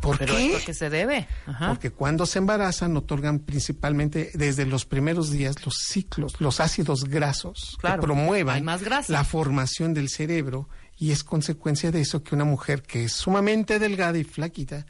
¿Por 0.00 0.16
qué? 0.16 0.50
porque 0.52 0.74
se 0.74 0.90
debe. 0.90 1.26
Porque 1.66 1.90
cuando 1.90 2.24
se 2.24 2.38
embarazan 2.38 2.96
otorgan 2.96 3.40
principalmente 3.40 4.30
desde 4.34 4.64
los 4.64 4.84
primeros 4.84 5.32
días 5.32 5.56
los 5.64 5.74
ciclos, 5.74 6.40
los 6.40 6.60
ácidos 6.60 7.04
grasos 7.04 7.76
que 7.82 7.88
promuevan 8.00 8.64
la 9.08 9.24
formación 9.24 9.92
del 9.94 10.08
cerebro 10.08 10.68
y 10.98 11.12
es 11.12 11.22
consecuencia 11.22 11.90
de 11.90 12.00
eso 12.00 12.22
que 12.22 12.34
una 12.34 12.44
mujer 12.44 12.82
que 12.82 13.04
es 13.04 13.12
sumamente 13.12 13.78
delgada 13.78 14.18
y 14.18 14.24
flaquita, 14.24 14.86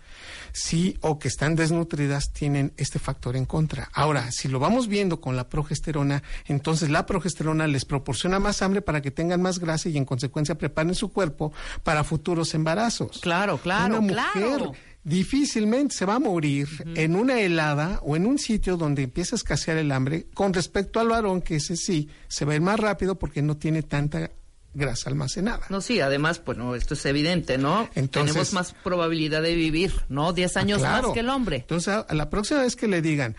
sí, 0.52 0.96
o 1.00 1.18
que 1.18 1.28
están 1.28 1.54
desnutridas, 1.54 2.32
tienen 2.32 2.72
este 2.76 2.98
factor 2.98 3.36
en 3.36 3.44
contra. 3.44 3.90
Ahora, 3.92 4.30
si 4.32 4.48
lo 4.48 4.58
vamos 4.58 4.88
viendo 4.88 5.20
con 5.20 5.36
la 5.36 5.48
progesterona, 5.48 6.22
entonces 6.46 6.88
la 6.88 7.06
progesterona 7.06 7.66
les 7.66 7.84
proporciona 7.84 8.38
más 8.38 8.62
hambre 8.62 8.80
para 8.80 9.02
que 9.02 9.10
tengan 9.10 9.42
más 9.42 9.58
grasa 9.58 9.88
y 9.88 9.96
en 9.96 10.04
consecuencia 10.04 10.56
preparen 10.56 10.94
su 10.94 11.12
cuerpo 11.12 11.52
para 11.82 12.04
futuros 12.04 12.54
embarazos. 12.54 13.18
Claro, 13.20 13.58
claro, 13.58 13.98
una 13.98 14.00
mujer, 14.00 14.70
difícilmente 15.04 15.94
se 15.94 16.04
va 16.04 16.16
a 16.16 16.18
morir 16.18 16.68
en 16.94 17.16
una 17.16 17.40
helada 17.40 18.00
o 18.02 18.16
en 18.16 18.26
un 18.26 18.38
sitio 18.38 18.76
donde 18.76 19.02
empieza 19.02 19.36
a 19.36 19.38
escasear 19.38 19.76
el 19.78 19.92
hambre 19.92 20.26
con 20.34 20.52
respecto 20.52 21.00
al 21.00 21.08
varón 21.08 21.40
que 21.40 21.56
ese 21.56 21.76
sí 21.76 22.08
se 22.28 22.44
va 22.44 22.52
a 22.52 22.56
ir 22.56 22.62
más 22.62 22.78
rápido 22.80 23.18
porque 23.18 23.42
no 23.42 23.56
tiene 23.56 23.82
tanta 23.82 24.30
grasa 24.74 25.10
almacenada. 25.10 25.62
No, 25.68 25.80
sí, 25.80 26.00
además, 26.00 26.42
bueno, 26.44 26.74
esto 26.74 26.94
es 26.94 27.04
evidente, 27.06 27.58
¿no? 27.58 27.88
Entonces, 27.94 28.32
Tenemos 28.32 28.52
más 28.52 28.74
probabilidad 28.84 29.42
de 29.42 29.54
vivir, 29.54 29.92
¿no? 30.08 30.32
Diez 30.32 30.56
ah, 30.56 30.60
años 30.60 30.82
más 30.82 31.06
que 31.12 31.20
el 31.20 31.28
hombre. 31.28 31.56
Entonces, 31.56 32.04
a 32.08 32.14
la 32.14 32.30
próxima 32.30 32.60
vez 32.60 32.76
que 32.76 32.88
le 32.88 33.02
digan, 33.02 33.36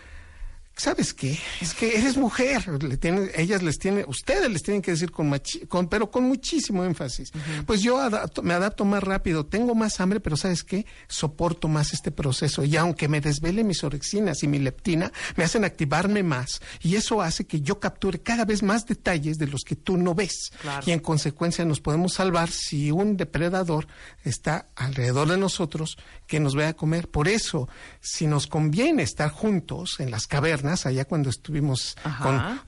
¿sabes 0.80 1.12
qué? 1.12 1.38
Es 1.60 1.74
que 1.74 1.98
eres 1.98 2.16
mujer. 2.16 2.82
Le 2.82 2.96
tienen, 2.96 3.30
ellas 3.36 3.62
les 3.62 3.78
tienen, 3.78 4.06
ustedes 4.08 4.50
les 4.50 4.62
tienen 4.62 4.80
que 4.80 4.92
decir 4.92 5.10
con, 5.10 5.30
con 5.68 5.88
pero 5.88 6.10
con 6.10 6.24
muchísimo 6.24 6.84
énfasis. 6.84 7.32
Pues 7.66 7.82
yo 7.82 7.98
me 8.42 8.54
adapto 8.54 8.84
más 8.86 9.02
rápido, 9.02 9.44
tengo 9.44 9.74
más 9.74 10.00
hambre, 10.00 10.20
pero 10.20 10.36
¿sabes 10.38 10.64
qué? 10.64 10.86
Soporto 11.06 11.68
más 11.68 11.92
este 11.92 12.10
proceso. 12.10 12.64
Y 12.64 12.76
aunque 12.78 13.08
me 13.08 13.20
desvele 13.20 13.62
mis 13.62 13.84
orexinas 13.84 14.42
y 14.42 14.48
mi 14.48 14.58
leptina, 14.58 15.12
me 15.36 15.44
hacen 15.44 15.64
activarme 15.64 16.22
más. 16.22 16.62
Y 16.80 16.96
eso 16.96 17.20
hace 17.20 17.46
que 17.46 17.60
yo 17.60 17.78
capture 17.78 18.20
cada 18.20 18.46
vez 18.46 18.62
más 18.62 18.86
detalles 18.86 19.36
de 19.36 19.48
los 19.48 19.62
que 19.64 19.76
tú 19.76 19.98
no 19.98 20.14
ves. 20.14 20.50
Y 20.86 20.92
en 20.92 21.00
consecuencia 21.00 21.64
nos 21.66 21.80
podemos 21.80 22.14
salvar 22.14 22.50
si 22.50 22.90
un 22.90 23.18
depredador 23.18 23.86
está 24.24 24.70
alrededor 24.76 25.28
de 25.28 25.36
nosotros 25.36 25.98
que 26.26 26.40
nos 26.40 26.54
vaya 26.54 26.70
a 26.70 26.74
comer. 26.74 27.08
Por 27.08 27.28
eso, 27.28 27.68
si 28.00 28.26
nos 28.26 28.46
conviene 28.46 29.02
estar 29.02 29.30
juntos 29.30 30.00
en 30.00 30.10
las 30.10 30.26
cavernas, 30.26 30.69
allá 30.86 31.04
cuando 31.04 31.30
estuvimos 31.30 31.96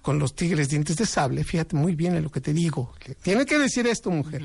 con, 0.02 0.18
los 0.18 0.34
tigres 0.34 0.68
dientes 0.68 0.96
de 0.96 1.06
sable, 1.06 1.44
fíjate 1.44 1.76
muy 1.76 1.94
bien 1.94 2.14
en 2.14 2.22
lo 2.22 2.30
que 2.30 2.40
te 2.40 2.52
digo. 2.52 2.94
Tiene 3.22 3.46
que 3.46 3.58
decir 3.58 3.86
esto, 3.86 4.10
mujer. 4.10 4.44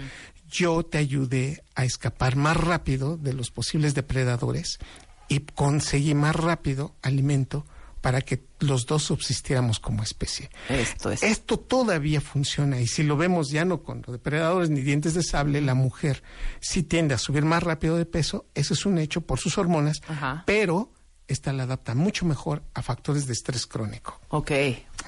Yo 0.50 0.84
te 0.84 0.98
ayudé 0.98 1.64
a 1.76 1.84
escapar 1.86 2.36
más 2.36 2.58
rápido 2.58 3.18
de 3.18 3.34
los 3.34 3.52
posibles 3.52 3.94
depredadores 3.94 4.80
y 5.28 5.40
conseguí 5.40 6.14
más 6.14 6.36
rápido 6.36 6.96
alimento 7.02 7.66
para 8.02 8.22
que 8.22 8.44
los 8.60 8.86
dos 8.86 9.04
subsistiéramos 9.04 9.80
como 9.80 10.04
especie. 10.04 10.50
Esto, 10.70 11.12
es. 11.12 11.24
Esto 11.24 11.60
todavía 11.60 12.22
funciona 12.22 12.80
y 12.80 12.88
si 12.88 13.04
lo 13.04 13.18
vemos 13.18 13.50
ya 13.50 13.66
no 13.66 13.84
con 13.84 14.02
depredadores 14.02 14.70
ni 14.70 14.82
dientes 14.82 15.14
de 15.14 15.24
sable, 15.24 15.62
la 15.62 15.74
mujer 15.74 16.24
sí 16.60 16.84
tiende 16.84 17.16
a 17.16 17.18
subir 17.18 17.44
más 17.44 17.64
rápido 17.64 17.98
de 17.98 18.06
peso, 18.06 18.46
eso 18.56 18.74
es 18.74 18.86
un 18.86 18.98
hecho 18.98 19.22
por 19.22 19.40
sus 19.40 19.58
hormonas, 19.58 19.98
pero 20.46 20.92
esta 21.28 21.54
la 21.54 21.64
adapta 21.64 21.94
mucho 21.94 22.26
mejor 22.26 22.64
a 22.74 22.82
factores 22.82 23.28
de 23.28 23.34
estrés 23.34 23.68
crónico. 23.68 24.20
Ok, 24.30 24.52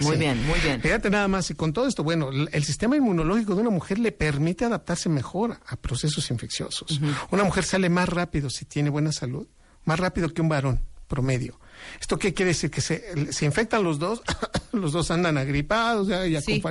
muy 0.02 0.18
bien, 0.18 0.46
muy 0.46 0.60
bien. 0.60 0.82
Fíjate 0.82 1.10
nada 1.10 1.28
más, 1.28 1.50
y 1.50 1.56
con 1.56 1.74
todo 1.74 1.88
esto, 1.88 2.04
bueno, 2.04 2.30
el 2.30 2.64
sistema 2.64 2.96
inmunológico 2.96 3.56
de 3.56 3.62
una 3.62 3.70
mujer 3.70 4.00
le 4.00 4.12
permite 4.12 4.66
adaptarse 4.66 5.10
mejor 5.10 5.60
a 5.66 5.76
procesos 5.78 6.30
infecciosos. 6.32 7.00
Una 7.32 7.44
mujer 7.44 7.64
sale 7.64 7.90
más 7.90 8.10
rápido 8.10 8.50
si 8.50 8.66
tiene 8.66 8.90
buena 8.90 9.12
salud, 9.12 9.48
más 9.86 10.00
rápido 10.00 10.34
que 10.34 10.42
un 10.42 10.50
varón 10.50 10.82
promedio. 11.08 11.60
¿Esto 12.00 12.18
qué 12.18 12.34
quiere 12.34 12.50
decir? 12.50 12.70
Que 12.72 12.82
se, 12.82 13.32
se 13.34 13.46
infectan 13.46 13.84
los 13.84 14.00
dos, 14.00 14.22
los 14.72 14.92
dos 14.92 15.12
andan 15.12 15.38
agripados, 15.38 16.08
ya, 16.08 16.26
ya 16.26 16.42
sí. 16.42 16.62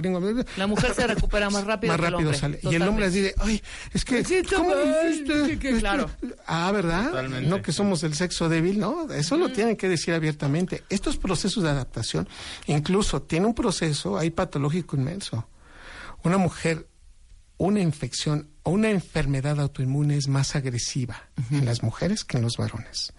La 0.56 0.66
mujer 0.66 0.94
se 0.94 1.06
recupera 1.06 1.50
más 1.50 1.64
rápido. 1.66 1.92
Más 1.92 2.00
rápido 2.00 2.34
sale. 2.34 2.60
Y 2.62 2.74
el 2.74 2.82
hombre 2.82 3.10
dice, 3.10 3.34
ay, 3.38 3.62
es 3.92 4.04
que, 4.04 4.22
¿cómo 4.54 4.72
dijiste? 4.74 5.58
claro. 5.78 6.10
Ah, 6.46 6.70
¿verdad? 6.72 7.28
No 7.28 7.62
que 7.62 7.72
somos 7.72 8.02
el 8.02 8.14
sexo 8.14 8.48
débil, 8.48 8.78
¿no? 8.78 9.12
Eso 9.12 9.36
lo 9.36 9.50
tienen 9.50 9.76
que 9.76 9.88
decir 9.88 10.14
abiertamente. 10.14 10.84
Estos 10.88 11.16
procesos 11.16 11.62
de 11.62 11.70
adaptación, 11.70 12.28
incluso 12.66 13.22
tiene 13.22 13.46
un 13.46 13.54
proceso 13.54 14.18
ahí 14.18 14.30
patológico 14.30 14.96
inmenso. 14.96 15.48
Una 16.24 16.38
mujer, 16.38 16.88
una 17.58 17.80
infección 17.80 18.50
o 18.62 18.70
una 18.70 18.90
enfermedad 18.90 19.60
autoinmune 19.60 20.16
es 20.16 20.28
más 20.28 20.56
agresiva 20.56 21.28
en 21.50 21.64
las 21.64 21.82
mujeres 21.82 22.24
que 22.24 22.38
en 22.38 22.44
los 22.44 22.56
varones. 22.56 23.12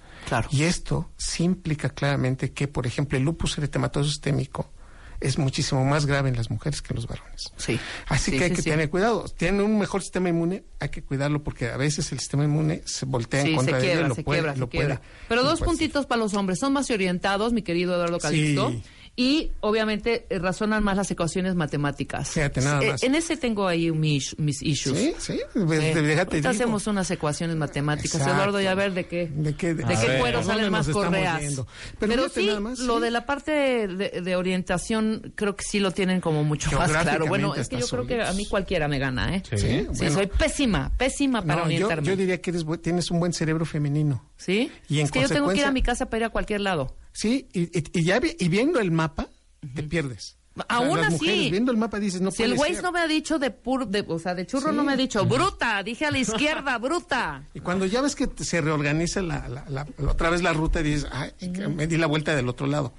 Y 0.51 0.63
esto 0.63 1.09
sí 1.17 1.43
implica 1.43 1.89
claramente 1.89 2.51
que, 2.51 2.67
por 2.67 2.85
ejemplo, 2.85 3.17
el 3.17 3.23
lupus 3.23 3.57
eritematoso 3.57 4.09
sistémico 4.09 4.71
es 5.19 5.37
muchísimo 5.37 5.83
más 5.83 6.05
grave 6.05 6.29
en 6.29 6.35
las 6.35 6.49
mujeres 6.49 6.81
que 6.81 6.93
en 6.93 6.95
los 6.95 7.07
varones. 7.07 7.51
Sí. 7.57 7.79
Así 8.07 8.31
que 8.31 8.45
hay 8.45 8.51
que 8.51 8.61
tener 8.61 8.89
cuidado. 8.89 9.25
Tiene 9.37 9.63
un 9.63 9.77
mejor 9.77 10.01
sistema 10.01 10.29
inmune, 10.29 10.63
hay 10.79 10.89
que 10.89 11.03
cuidarlo 11.03 11.43
porque 11.43 11.69
a 11.69 11.77
veces 11.77 12.11
el 12.11 12.19
sistema 12.19 12.45
inmune 12.45 12.81
se 12.85 13.05
voltea 13.05 13.41
en 13.41 13.55
contra 13.55 13.79
de 13.79 13.91
él, 13.91 14.07
lo 14.07 14.15
puede, 14.15 14.55
lo 14.55 14.69
puede, 14.69 14.99
Pero 15.27 15.43
dos 15.43 15.59
puntitos 15.59 16.05
para 16.05 16.19
los 16.19 16.33
hombres. 16.33 16.59
Son 16.59 16.71
más 16.71 16.89
orientados, 16.89 17.51
mi 17.51 17.63
querido 17.63 17.95
Eduardo 17.95 18.19
Calixto 18.19 18.73
y 19.19 19.51
obviamente 19.59 20.25
eh, 20.29 20.39
razonan 20.39 20.81
más 20.81 20.95
las 20.95 21.11
ecuaciones 21.11 21.53
matemáticas. 21.53 22.29
Fíjate, 22.29 22.61
nada 22.61 22.81
eh, 22.81 22.91
más. 22.91 23.03
en 23.03 23.15
ese 23.15 23.35
tengo 23.35 23.67
ahí 23.67 23.91
mis, 23.91 24.39
mis 24.39 24.61
issues. 24.61 24.97
Sí, 24.97 25.13
sí. 25.17 25.41
Déjate 25.53 26.47
hacemos 26.47 26.87
unas 26.87 27.11
ecuaciones 27.11 27.57
matemáticas, 27.57 28.25
Eduardo, 28.25 28.61
y 28.61 28.67
a 28.67 28.75
ver 28.75 28.93
de 28.93 29.07
qué, 29.07 29.27
de 29.27 29.55
qué, 29.55 29.73
de, 29.73 29.83
qué 29.83 30.19
cuero 30.21 30.41
salen 30.41 30.71
más 30.71 30.87
correas. 30.87 31.61
Pero, 31.99 32.29
sí, 32.29 32.49
lo 32.77 33.01
de 33.01 33.11
la 33.11 33.25
parte 33.25 33.89
de, 33.89 34.35
orientación, 34.37 35.33
creo 35.35 35.53
que 35.53 35.65
sí 35.65 35.81
lo 35.81 35.91
tienen 35.91 36.21
como 36.21 36.45
mucho 36.45 36.71
más 36.71 36.89
claro. 36.89 37.27
Bueno, 37.27 37.53
es 37.55 37.67
que 37.67 37.77
yo 37.77 37.87
creo 37.89 38.07
que 38.07 38.21
a 38.21 38.31
mí 38.31 38.45
cualquiera 38.45 38.87
me 38.87 38.99
gana, 38.99 39.35
¿eh? 39.35 39.43
Sí, 39.53 39.85
sí 39.91 40.09
soy 40.11 40.27
pésima, 40.27 40.93
pésima 40.97 41.41
para 41.41 41.63
orientarme. 41.63 42.07
Yo, 42.07 42.15
diría 42.15 42.39
que 42.39 42.51
eres, 42.51 42.65
tienes 42.81 43.11
un 43.11 43.19
buen 43.19 43.33
cerebro 43.33 43.65
femenino. 43.65 44.28
¿Sí? 44.39 44.71
Y 44.87 45.01
es 45.01 45.11
que 45.11 45.21
yo 45.21 45.29
tengo 45.29 45.49
que 45.49 45.59
ir 45.59 45.65
a 45.65 45.71
mi 45.71 45.83
casa 45.83 46.07
para 46.07 46.21
ir 46.21 46.23
a 46.25 46.29
cualquier 46.29 46.61
lado. 46.61 46.95
Sí, 47.11 47.47
y, 47.53 47.77
y, 47.77 48.03
ya 48.03 48.19
y 48.39 48.47
viendo 48.47 48.79
el 48.79 48.91
mapa, 48.91 49.27
te 49.75 49.83
pierdes. 49.83 50.39
Aún 50.67 50.99
así. 50.99 51.49
viendo 51.51 51.71
el 51.71 51.77
mapa 51.77 51.99
dices, 51.99 52.21
no 52.21 52.31
Si 52.31 52.43
el 52.43 52.55
güey 52.55 52.73
no 52.81 52.91
me 52.91 52.99
ha 52.99 53.07
dicho 53.07 53.39
de 53.39 53.51
pur, 53.51 53.87
de, 53.87 54.03
o 54.07 54.19
sea, 54.19 54.35
de 54.35 54.45
churro 54.45 54.71
no 54.71 54.83
me 54.83 54.93
ha 54.93 54.97
dicho, 54.97 55.25
bruta, 55.25 55.81
dije 55.83 56.05
a 56.05 56.11
la 56.11 56.19
izquierda, 56.19 56.77
bruta. 56.79 57.43
Y 57.53 57.59
cuando 57.59 57.85
ya 57.85 58.01
ves 58.01 58.15
que 58.15 58.27
se 58.43 58.59
reorganiza 58.61 59.21
la, 59.21 59.47
la, 59.47 59.87
otra 60.07 60.29
vez 60.29 60.41
la 60.41 60.53
ruta 60.53 60.81
y 60.81 60.83
dices, 60.83 61.07
ay, 61.11 61.31
me 61.69 61.87
di 61.87 61.97
la 61.97 62.07
vuelta 62.07 62.35
del 62.35 62.49
otro 62.49 62.67
lado. 62.67 62.93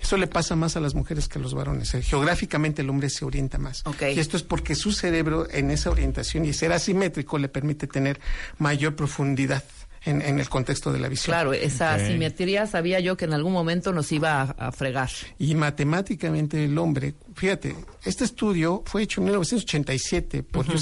Eso 0.00 0.16
le 0.16 0.26
pasa 0.26 0.56
más 0.56 0.76
a 0.76 0.80
las 0.80 0.94
mujeres 0.94 1.28
que 1.28 1.38
a 1.38 1.42
los 1.42 1.54
varones. 1.54 1.92
Eh, 1.94 2.02
geográficamente 2.02 2.82
el 2.82 2.90
hombre 2.90 3.10
se 3.10 3.24
orienta 3.24 3.58
más. 3.58 3.82
Y 4.00 4.18
esto 4.18 4.36
es 4.36 4.42
porque 4.42 4.74
su 4.74 4.92
cerebro 4.92 5.46
en 5.50 5.70
esa 5.70 5.90
orientación 5.90 6.44
y 6.44 6.52
ser 6.52 6.72
asimétrico 6.72 7.38
le 7.38 7.48
permite 7.48 7.86
tener 7.86 8.20
mayor 8.58 8.96
profundidad 8.96 9.64
en, 10.04 10.38
el 10.38 10.48
contexto 10.48 10.92
de 10.92 10.98
la 10.98 11.08
visión. 11.08 11.32
Claro, 11.32 11.52
esa 11.52 11.98
simetría 12.04 12.66
sabía 12.66 13.00
yo 13.00 13.16
que 13.16 13.24
en 13.24 13.32
algún 13.32 13.52
momento 13.52 13.92
nos 13.92 14.10
iba 14.12 14.42
a, 14.42 14.72
fregar. 14.72 15.10
Y 15.38 15.54
matemáticamente 15.54 16.64
el 16.64 16.76
hombre, 16.78 17.14
fíjate, 17.34 17.76
este 18.04 18.24
estudio 18.24 18.82
fue 18.86 19.02
hecho 19.02 19.20
en 19.20 19.26
1987 19.26 20.42
por 20.42 20.68
uh 20.68 20.72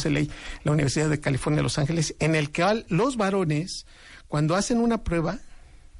la 0.64 0.72
Universidad 0.72 1.10
de 1.10 1.20
California 1.20 1.58
de 1.58 1.64
Los 1.64 1.78
Ángeles, 1.78 2.14
en 2.18 2.34
el 2.34 2.50
que 2.50 2.84
los 2.88 3.16
varones, 3.16 3.86
cuando 4.28 4.54
hacen 4.54 4.78
una 4.78 5.02
prueba 5.02 5.38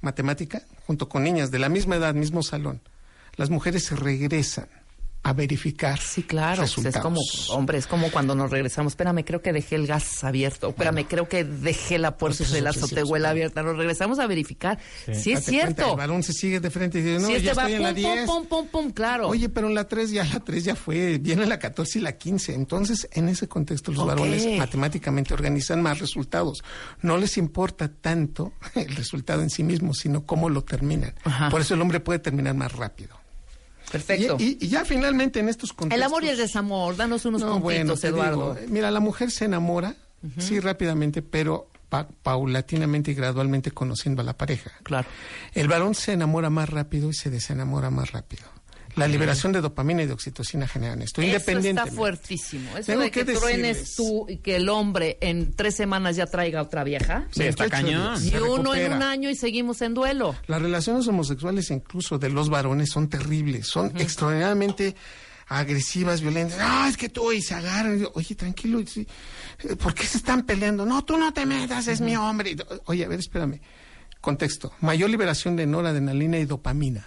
matemática, 0.00 0.62
junto 0.87 1.09
con 1.09 1.24
niñas 1.24 1.50
de 1.50 1.59
la 1.59 1.68
misma 1.68 1.96
edad, 1.96 2.14
mismo 2.14 2.42
salón, 2.42 2.80
las 3.37 3.50
mujeres 3.50 3.85
se 3.85 3.96
regresan 3.96 4.68
a 5.22 5.33
verificar. 5.35 5.98
Sí, 6.00 6.22
claro. 6.22 6.64
Pues 6.74 6.87
es 6.87 6.96
como, 6.96 7.20
hombre, 7.50 7.78
es 7.78 7.87
como 7.87 8.11
cuando 8.11 8.35
nos 8.35 8.50
regresamos. 8.50 8.92
Espérame, 8.92 9.22
creo 9.22 9.42
que 9.42 9.52
dejé 9.52 9.76
el 9.76 9.87
gas 9.87 10.24
abierto. 10.24 10.70
Espérame, 10.70 11.04
creo 11.06 11.28
que 11.28 11.44
dejé 11.44 11.98
la 11.98 12.16
puerta 12.16 12.44
de 12.44 12.61
la 12.62 12.70
azotehuela 12.70 13.30
abierta. 13.30 13.62
Nos 13.62 13.76
regresamos 13.76 14.18
a 14.18 14.26
verificar. 14.26 14.78
Sí, 15.12 15.33
es 15.33 15.44
cierto. 15.44 15.90
el 15.90 15.96
balón 15.96 16.22
se 16.22 16.33
sigue 16.33 16.61
de 16.61 16.70
frente 16.70 17.00
y 17.00 17.02
dice, 17.02 17.20
no, 17.20 17.28
ya 17.28 17.37
este 17.37 17.50
estoy 17.50 17.72
en 17.74 17.83
la 17.83 17.92
10. 17.92 18.26
Pum, 18.26 18.46
pum, 18.46 18.66
pum, 18.68 18.90
claro. 18.92 19.28
Oye, 19.28 19.50
pero 19.50 19.68
en 19.68 19.74
la 19.74 19.87
3 19.87 20.11
ya, 20.11 20.24
la 20.24 20.40
3 20.40 20.64
ya 20.64 20.74
fue. 20.74 21.18
Viene 21.18 21.44
la 21.44 21.59
14 21.59 21.98
y 21.98 22.02
la 22.02 22.12
15. 22.12 22.54
Entonces, 22.54 23.09
en 23.12 23.28
ese 23.28 23.46
contexto, 23.46 23.92
los 23.92 24.06
varones 24.06 24.46
matemáticamente 24.59 25.35
organizan 25.35 25.83
más 25.83 25.98
resultados. 25.98 26.64
No 27.02 27.18
les 27.18 27.37
importa 27.37 27.88
tanto 27.88 28.54
el 28.74 28.96
resultado 28.96 29.42
en 29.42 29.50
sí 29.50 29.64
mismo, 29.64 29.92
sino 29.92 30.24
cómo 30.24 30.48
lo 30.48 30.62
terminan. 30.62 31.14
Por 31.50 31.61
eso 31.61 31.74
el 31.74 31.83
hombre 31.83 32.00
puede 32.00 32.20
terminar 32.20 32.54
más 32.54 32.72
rápido. 32.72 33.19
Perfecto. 33.90 34.37
Y, 34.38 34.68
ya 34.68 34.85
finalmente 34.85 35.40
en 35.40 35.48
estos 35.48 35.72
contextos... 35.72 35.96
El 35.96 36.03
amor 36.03 36.24
y 36.24 36.29
el 36.29 36.37
desamor, 36.37 36.96
danos 36.96 37.24
unos 37.24 37.40
no, 37.42 37.61
puntitos, 37.61 38.05
Eduardo. 38.05 38.57
mira, 38.68 38.90
la 38.90 39.00
mujer 39.00 39.31
se 39.31 39.46
enamora, 39.46 39.96
sí, 40.38 40.61
rápidamente, 40.61 41.22
pero 41.22 41.70
paulatinamente 42.22 43.11
y 43.11 43.14
gradualmente 43.14 43.72
conociendo 43.72 44.22
a 44.22 44.24
la 44.24 44.37
pareja. 44.37 44.70
Claro. 44.83 45.09
El 45.53 45.68
varón 45.68 45.94
se 45.94 46.12
enamora 46.12 46.50
más 46.50 46.68
rápido 46.68 47.11
y 47.11 47.14
se 47.14 47.31
desenamora 47.31 47.90
más 47.90 48.12
rápido. 48.12 48.44
La 49.00 49.08
liberación 49.08 49.52
de 49.52 49.60
dopamina 49.60 50.02
y 50.02 50.06
de 50.06 50.12
oxitocina 50.12 50.68
generan 50.68 51.02
esto. 51.02 51.22
Eso 51.22 51.58
está 51.58 51.86
fuertísimo. 51.86 52.76
Eso 52.76 52.98
de 52.98 53.10
que, 53.10 53.24
truenes 53.24 53.94
tú 53.96 54.26
y 54.28 54.38
que 54.38 54.56
el 54.56 54.68
hombre 54.68 55.18
en 55.20 55.54
tres 55.54 55.76
semanas 55.76 56.16
ya 56.16 56.26
traiga 56.26 56.62
otra 56.62 56.84
vieja. 56.84 57.26
Sí, 57.30 57.44
está 57.44 57.68
cañón. 57.68 58.18
Y 58.24 58.34
uno 58.36 58.74
en 58.74 58.92
un 58.92 59.02
año 59.02 59.30
y 59.30 59.36
seguimos 59.36 59.82
en 59.82 59.94
duelo. 59.94 60.34
Las 60.46 60.62
relaciones 60.62 61.06
homosexuales, 61.08 61.70
incluso 61.70 62.18
de 62.18 62.30
los 62.30 62.48
varones, 62.50 62.90
son 62.90 63.08
terribles. 63.08 63.66
Son 63.66 63.92
extraordinariamente 63.98 64.94
agresivas, 65.46 66.20
violentas. 66.20 66.58
Ah, 66.60 66.86
es 66.88 66.96
que 66.96 67.08
tú 67.08 67.32
y 67.32 67.42
se 67.42 67.54
agarran. 67.54 68.06
Oye, 68.14 68.34
tranquilo. 68.34 68.80
¿Por 69.82 69.94
qué 69.94 70.04
se 70.04 70.18
están 70.18 70.44
peleando? 70.44 70.86
No, 70.86 71.04
tú 71.04 71.16
no 71.16 71.32
te 71.32 71.44
metas, 71.44 71.88
es 71.88 72.00
mi 72.00 72.16
hombre. 72.16 72.56
Oye, 72.86 73.04
a 73.04 73.08
ver, 73.08 73.18
espérame. 73.18 73.60
Contexto. 74.20 74.72
Mayor 74.80 75.10
liberación 75.10 75.56
de 75.56 75.66
noradrenalina 75.66 76.38
y 76.38 76.44
dopamina. 76.44 77.06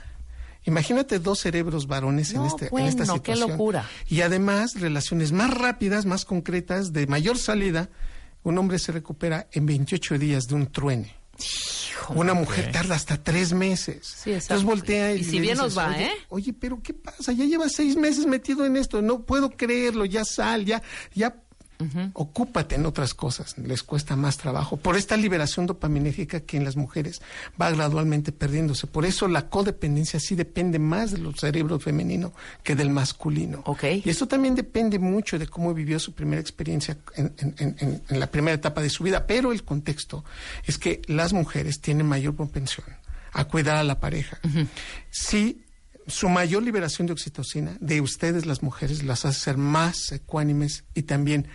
Imagínate 0.66 1.20
dos 1.20 1.40
cerebros 1.40 1.88
varones 1.88 2.34
en, 2.34 2.46
este, 2.46 2.70
en 2.72 2.86
esta 2.86 3.06
situación. 3.06 3.22
qué 3.22 3.36
locura. 3.36 3.90
Y 4.08 4.22
además, 4.22 4.80
relaciones 4.80 5.32
más 5.32 5.54
rápidas, 5.54 6.06
más 6.06 6.26
concretas, 6.26 6.94
de 6.94 7.08
mayor 7.08 7.38
salida. 7.38 7.90
Un 8.44 8.58
hombre 8.58 8.80
se 8.80 8.92
recupera 8.92 9.48
en 9.52 9.66
28 9.66 10.18
días 10.18 10.48
de 10.48 10.56
un 10.56 10.68
truene. 10.68 11.16
Una 12.10 12.34
mujer 12.34 12.72
tarda 12.72 12.96
hasta 12.96 13.22
tres 13.22 13.54
meses. 13.54 14.16
Sí, 14.24 14.34
Entonces 14.34 14.64
voltea 14.64 15.14
y, 15.14 15.22
y 15.22 15.24
si 15.24 15.40
bien 15.40 15.58
nos 15.58 15.78
va, 15.78 15.90
oye, 15.90 16.06
¿eh? 16.06 16.12
Oye, 16.30 16.54
pero 16.54 16.82
¿qué 16.82 16.94
pasa? 16.94 17.32
Ya 17.32 17.46
lleva 17.46 17.70
seis 17.70 17.96
meses 17.96 18.26
metido 18.26 18.66
en 18.66 18.76
esto. 18.76 19.02
No 19.02 19.24
puedo 19.24 19.50
creerlo. 19.52 20.06
Ya 20.06 20.26
sal, 20.26 20.66
ya, 20.66 20.84
ya 21.14 21.34
Ocúpate 22.14 22.76
en 22.76 22.86
otras 22.86 23.14
cosas, 23.14 23.58
les 23.58 23.84
cuesta 23.84 24.16
más 24.16 24.38
trabajo. 24.38 24.78
Por 24.78 24.96
esta 24.96 25.18
liberación 25.18 25.66
dopaminérgica 25.66 26.40
que 26.42 26.58
en 26.58 26.64
las 26.64 26.76
mujeres 26.76 27.22
va 27.62 27.72
gradualmente 27.72 28.32
perdiéndose. 28.32 28.88
Por 28.88 29.06
eso 29.06 29.28
la 29.28 29.50
codependencia 29.50 30.20
sí 30.20 30.36
depende 30.36 30.80
más 30.80 31.12
del 31.12 31.36
cerebro 31.36 31.80
femenino 31.80 32.34
que 32.64 32.76
del 32.76 32.90
masculino. 32.90 33.64
Y 33.84 34.10
eso 34.10 34.28
también 34.28 34.56
depende 34.56 35.00
mucho 35.00 35.38
de 35.38 35.48
cómo 35.48 35.74
vivió 35.74 36.00
su 36.00 36.14
primera 36.14 36.42
experiencia 36.42 36.98
en, 37.16 38.02
la 38.10 38.28
primera 38.28 38.56
etapa 38.56 38.82
de 38.82 38.90
su 38.90 39.04
vida. 39.04 39.28
Pero 39.28 39.52
el 39.52 39.64
contexto 39.64 40.24
es 40.66 40.78
que 40.78 41.02
las 41.08 41.34
mujeres 41.34 41.82
tienen 41.82 42.08
mayor 42.08 42.36
propensión 42.36 42.86
a 43.34 43.46
cuidar 43.46 43.78
a 43.78 43.84
la 43.84 44.00
pareja. 44.00 44.40
Sí 45.10 45.63
su 46.08 46.30
mayor 46.30 46.64
liberación 46.64 47.08
de 47.08 47.14
oxitocina 47.14 47.78
de 47.80 48.02
ustedes 48.02 48.46
las 48.46 48.62
mujeres 48.62 49.04
las 49.04 49.26
hace 49.26 49.40
ser 49.40 49.58
más 49.58 50.12
ecuánimes 50.12 50.84
y 50.94 51.04
también 51.04 51.48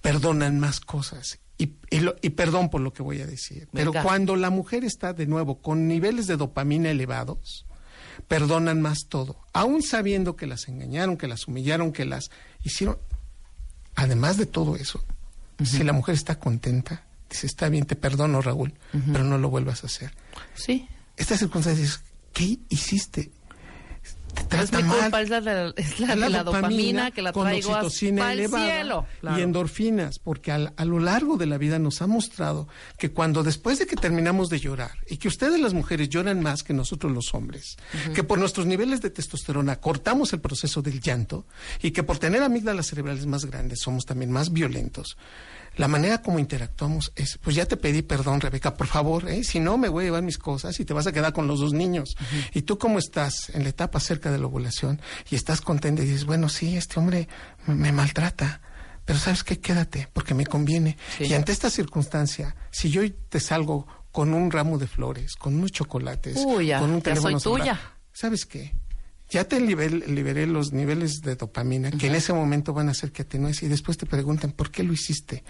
perdonan 0.00 0.58
más 0.58 0.80
cosas. 0.80 1.38
Y, 1.58 1.74
y, 1.90 2.30
perdón 2.30 2.70
por 2.70 2.80
lo 2.80 2.94
que 2.94 3.02
voy 3.02 3.20
a 3.20 3.26
decir, 3.26 3.68
pero 3.70 3.92
cuando 3.92 4.34
la 4.34 4.48
mujer 4.48 4.82
está 4.82 5.12
de 5.12 5.26
nuevo 5.26 5.60
con 5.60 5.88
niveles 5.88 6.26
de 6.26 6.38
dopamina 6.38 6.90
elevados, 6.90 7.66
perdonan 8.28 8.80
más 8.80 9.06
todo, 9.08 9.36
aún 9.52 9.82
sabiendo 9.82 10.36
que 10.36 10.46
las 10.46 10.68
engañaron, 10.68 11.18
que 11.18 11.28
las 11.28 11.46
humillaron, 11.46 11.92
que 11.92 12.06
las 12.06 12.30
hicieron. 12.62 12.96
Además 13.94 14.38
de 14.38 14.46
todo 14.46 14.76
eso, 14.76 15.04
si 15.62 15.84
la 15.84 15.92
mujer 15.92 16.14
está 16.14 16.38
contenta, 16.38 17.04
dice, 17.28 17.46
está 17.46 17.68
bien, 17.68 17.84
te 17.84 17.94
perdono, 17.94 18.40
Raúl, 18.40 18.72
pero 19.12 19.24
no 19.24 19.36
lo 19.36 19.50
vuelvas 19.50 19.84
a 19.84 19.88
hacer. 19.88 20.12
Sí. 20.54 20.88
Estas 21.18 21.40
circunstancias, 21.40 22.00
¿qué 22.32 22.58
hiciste? 22.70 23.30
Es 24.50 24.72
mi 24.72 24.82
culpa, 24.82 25.20
es 25.20 25.30
la, 25.30 26.42
dopamina, 26.42 27.10
que 27.10 27.22
la 27.22 27.32
traigo 27.32 27.74
hasta 27.74 28.32
el 28.32 28.48
cielo. 28.48 29.06
Y 29.36 29.40
endorfinas, 29.40 30.18
porque 30.18 30.52
a 30.52 30.84
lo 30.84 30.98
largo 30.98 31.36
de 31.36 31.46
la 31.46 31.58
vida 31.58 31.78
nos 31.78 32.02
ha 32.02 32.06
mostrado 32.06 32.68
que 32.98 33.10
cuando 33.10 33.42
después 33.42 33.78
de 33.78 33.86
que 33.86 33.96
terminamos 33.96 34.48
de 34.48 34.60
llorar, 34.60 34.92
y 35.08 35.16
que 35.16 35.28
ustedes 35.28 35.60
las 35.60 35.74
mujeres 35.74 36.08
lloran 36.08 36.42
más 36.42 36.62
que 36.62 36.72
nosotros 36.72 37.12
los 37.12 37.34
hombres, 37.34 37.76
que 38.14 38.24
por 38.24 38.38
nuestros 38.38 38.66
niveles 38.66 39.00
de 39.00 39.10
testosterona 39.10 39.76
cortamos 39.76 40.32
el 40.32 40.40
proceso 40.40 40.82
del 40.82 41.00
llanto, 41.00 41.46
y 41.82 41.90
que 41.92 42.02
por 42.02 42.18
tener 42.18 42.42
amígdalas 42.42 42.86
cerebrales 42.86 43.26
más 43.26 43.44
grandes 43.44 43.80
somos 43.80 44.04
también 44.06 44.30
más 44.30 44.52
violentos, 44.52 45.16
la 45.80 45.88
manera 45.88 46.20
como 46.20 46.38
interactuamos 46.38 47.10
es, 47.16 47.38
pues 47.38 47.56
ya 47.56 47.64
te 47.64 47.78
pedí 47.78 48.02
perdón, 48.02 48.42
Rebeca, 48.42 48.74
por 48.74 48.86
favor, 48.86 49.26
¿eh? 49.30 49.42
si 49.44 49.60
no 49.60 49.78
me 49.78 49.88
voy 49.88 50.04
a 50.04 50.06
llevar 50.08 50.22
mis 50.22 50.36
cosas 50.36 50.78
y 50.78 50.84
te 50.84 50.92
vas 50.92 51.06
a 51.06 51.12
quedar 51.12 51.32
con 51.32 51.46
los 51.46 51.60
dos 51.60 51.72
niños. 51.72 52.16
Y 52.52 52.62
tú 52.62 52.76
cómo 52.76 52.98
estás 52.98 53.48
en 53.54 53.62
la 53.62 53.70
etapa 53.70 53.98
cerca 53.98 54.30
de 54.30 54.38
la 54.38 54.44
ovulación 54.44 55.00
y 55.30 55.36
estás 55.36 55.62
contenta 55.62 56.02
y 56.02 56.04
dices, 56.04 56.26
bueno, 56.26 56.50
sí, 56.50 56.76
este 56.76 57.00
hombre 57.00 57.28
me 57.66 57.92
maltrata. 57.92 58.60
Pero 59.06 59.18
sabes 59.18 59.42
qué, 59.42 59.58
quédate, 59.58 60.06
porque 60.12 60.34
me 60.34 60.44
conviene. 60.44 60.98
Y 61.18 61.32
ante 61.32 61.50
esta 61.50 61.70
circunstancia, 61.70 62.54
si 62.70 62.90
yo 62.90 63.00
te 63.30 63.40
salgo 63.40 63.86
con 64.12 64.34
un 64.34 64.50
ramo 64.50 64.76
de 64.76 64.86
flores, 64.86 65.34
con 65.34 65.54
unos 65.54 65.72
chocolates, 65.72 66.34
con 66.34 66.90
un 66.90 67.00
teléfono 67.00 67.40
soy 67.40 67.60
tuya. 67.60 67.80
¿sabes 68.12 68.44
qué? 68.44 68.74
Ya 69.30 69.44
te 69.44 69.60
liberé 69.60 70.46
los 70.46 70.72
niveles 70.72 71.22
de 71.22 71.36
dopamina 71.36 71.90
que 71.90 72.08
en 72.08 72.14
ese 72.14 72.32
momento 72.32 72.72
van 72.72 72.88
a 72.88 72.90
hacer 72.90 73.12
que 73.12 73.22
atenúes 73.22 73.62
y 73.62 73.68
después 73.68 73.96
te 73.96 74.06
preguntan 74.06 74.52
por 74.52 74.70
qué 74.70 74.82
lo 74.82 74.92
hiciste. 74.92 75.44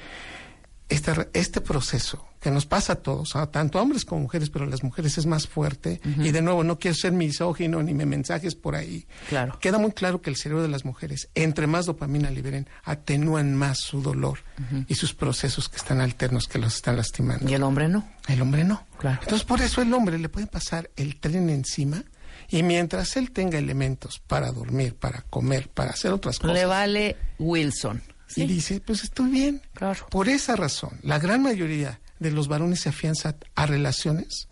Este, 0.89 1.13
este 1.35 1.61
proceso 1.61 2.27
que 2.41 2.51
nos 2.51 2.67
pasa 2.67 2.95
a 2.95 2.97
todos, 2.97 3.35
tanto 3.53 3.79
a 3.79 3.83
hombres 3.83 4.05
como 4.05 4.23
mujeres, 4.23 4.51
pero 4.51 4.65
a 4.65 4.69
las 4.69 4.83
mujeres 4.83 5.19
es 5.19 5.27
más 5.27 5.47
fuerte. 5.47 6.01
Y 6.19 6.33
de 6.33 6.43
nuevo, 6.43 6.65
no 6.65 6.81
quiero 6.81 6.97
ser 6.97 7.13
misógino 7.13 7.81
ni 7.83 7.95
me 7.95 8.07
mensajes 8.07 8.57
por 8.57 8.75
ahí. 8.75 9.07
Claro. 9.29 9.57
Queda 9.61 9.79
muy 9.79 9.93
claro 9.93 10.21
que 10.21 10.31
el 10.31 10.37
cerebro 10.37 10.63
de 10.63 10.69
las 10.69 10.85
mujeres, 10.85 11.29
entre 11.37 11.69
más 11.69 11.87
dopamina 11.87 12.29
liberen, 12.31 12.67
atenúan 12.83 13.55
más 13.55 13.79
su 13.79 14.03
dolor 14.03 14.41
y 14.89 14.95
sus 14.97 15.15
procesos 15.15 15.69
que 15.69 15.77
están 15.77 16.01
alternos, 16.01 16.49
que 16.49 16.59
los 16.59 16.75
están 16.75 16.97
lastimando. 16.97 17.49
¿Y 17.49 17.55
el 17.55 17.63
hombre 17.63 17.89
no? 17.89 18.09
El 18.27 18.43
hombre 18.43 18.65
no. 18.65 18.85
Claro. 18.99 19.21
Entonces, 19.23 19.47
por 19.47 19.61
eso 19.61 19.83
el 19.83 19.95
hombre 19.95 20.19
le 20.19 20.29
puede 20.29 20.49
pasar 20.49 20.91
el 20.97 21.21
tren 21.21 21.51
encima 21.51 22.05
y 22.51 22.63
mientras 22.63 23.17
él 23.17 23.31
tenga 23.31 23.59
elementos 23.59 24.21
para 24.27 24.51
dormir, 24.51 24.97
para 24.97 25.23
comer, 25.23 25.69
para 25.69 25.91
hacer 25.91 26.13
otras 26.13 26.39
cosas. 26.39 26.55
Le 26.55 26.67
vale 26.67 27.17
Wilson. 27.39 28.03
Y 28.37 28.47
dice, 28.47 28.81
pues 28.81 29.03
estoy 29.03 29.31
bien. 29.31 29.63
Claro. 29.75 30.07
Por 30.09 30.29
esa 30.29 30.55
razón, 30.55 30.99
la 31.03 31.19
gran 31.19 31.43
mayoría 31.43 32.01
de 32.19 32.31
los 32.31 32.49
varones 32.49 32.81
se 32.81 32.89
afianzan 32.89 33.37
a 33.55 33.67
relaciones 33.67 34.49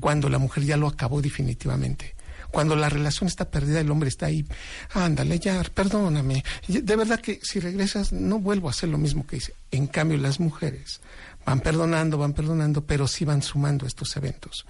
cuando 0.00 0.28
la 0.28 0.38
mujer 0.38 0.64
ya 0.64 0.76
lo 0.76 0.86
acabó 0.88 1.20
definitivamente. 1.20 2.14
Cuando 2.50 2.74
la 2.74 2.88
relación 2.88 3.28
está 3.28 3.48
perdida, 3.48 3.80
el 3.80 3.90
hombre 3.90 4.08
está 4.08 4.26
ahí, 4.26 4.44
ándale, 4.92 5.38
ya, 5.38 5.62
perdóname. 5.62 6.44
De 6.66 6.96
verdad 6.96 7.20
que 7.20 7.38
si 7.42 7.60
regresas, 7.60 8.12
no 8.12 8.40
vuelvo 8.40 8.66
a 8.66 8.72
hacer 8.72 8.88
lo 8.88 8.98
mismo 8.98 9.24
que 9.24 9.36
hice. 9.36 9.54
En 9.70 9.86
cambio, 9.86 10.18
las 10.18 10.40
mujeres 10.40 11.00
van 11.44 11.60
perdonando, 11.60 12.18
van 12.18 12.32
perdonando, 12.32 12.84
pero 12.84 13.08
sí 13.08 13.24
van 13.24 13.42
sumando 13.42 13.86
estos 13.86 14.16
eventos. 14.16 14.66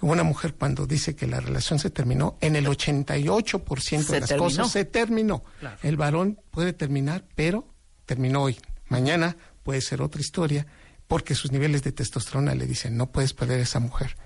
Una 0.00 0.22
mujer 0.22 0.54
cuando 0.54 0.86
dice 0.86 1.16
que 1.16 1.26
la 1.26 1.40
relación 1.40 1.78
se 1.78 1.90
terminó, 1.90 2.36
en 2.40 2.56
el 2.56 2.66
88% 2.66 4.06
de 4.06 4.20
las 4.20 4.32
cosas 4.34 4.70
se 4.70 4.84
terminó. 4.84 5.42
El 5.82 5.96
varón 5.96 6.40
puede 6.50 6.72
terminar, 6.72 7.24
pero 7.34 7.66
terminó 8.06 8.42
hoy. 8.42 8.58
Mañana 8.88 9.36
puede 9.62 9.80
ser 9.80 10.02
otra 10.02 10.20
historia 10.20 10.66
porque 11.06 11.34
sus 11.34 11.52
niveles 11.52 11.82
de 11.82 11.92
testosterona 11.92 12.54
le 12.54 12.66
dicen, 12.66 12.96
no 12.96 13.10
puedes 13.10 13.34
perder 13.34 13.60
a 13.60 13.62
esa 13.62 13.80
mujer 13.80 14.16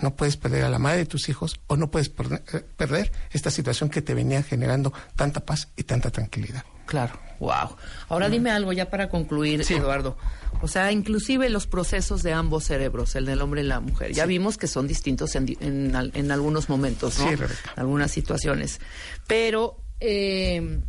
no 0.00 0.16
puedes 0.16 0.36
perder 0.36 0.64
a 0.64 0.68
la 0.68 0.78
madre 0.78 0.98
de 0.98 1.06
tus 1.06 1.28
hijos 1.28 1.60
o 1.66 1.76
no 1.76 1.90
puedes 1.90 2.08
eh, 2.08 2.64
perder 2.76 3.12
esta 3.30 3.50
situación 3.50 3.90
que 3.90 4.02
te 4.02 4.14
venía 4.14 4.42
generando 4.42 4.92
tanta 5.16 5.44
paz 5.44 5.68
y 5.76 5.84
tanta 5.84 6.10
tranquilidad. 6.10 6.64
Claro, 6.86 7.18
wow. 7.40 7.76
Ahora 8.08 8.28
dime 8.28 8.50
algo 8.50 8.72
ya 8.72 8.90
para 8.90 9.08
concluir, 9.08 9.64
Eduardo. 9.68 10.16
O 10.62 10.68
sea, 10.68 10.92
inclusive 10.92 11.50
los 11.50 11.66
procesos 11.66 12.22
de 12.22 12.32
ambos 12.32 12.64
cerebros, 12.64 13.14
el 13.16 13.26
del 13.26 13.42
hombre 13.42 13.62
y 13.62 13.64
la 13.64 13.80
mujer, 13.80 14.12
ya 14.12 14.24
vimos 14.26 14.56
que 14.56 14.66
son 14.66 14.86
distintos 14.86 15.34
en, 15.34 15.56
en, 15.60 16.30
algunos 16.30 16.68
momentos, 16.68 17.18
¿no? 17.18 17.30
en 17.30 17.40
algunas 17.76 18.10
situaciones. 18.10 18.80
Pero 19.26 19.76
eh, 20.00 20.80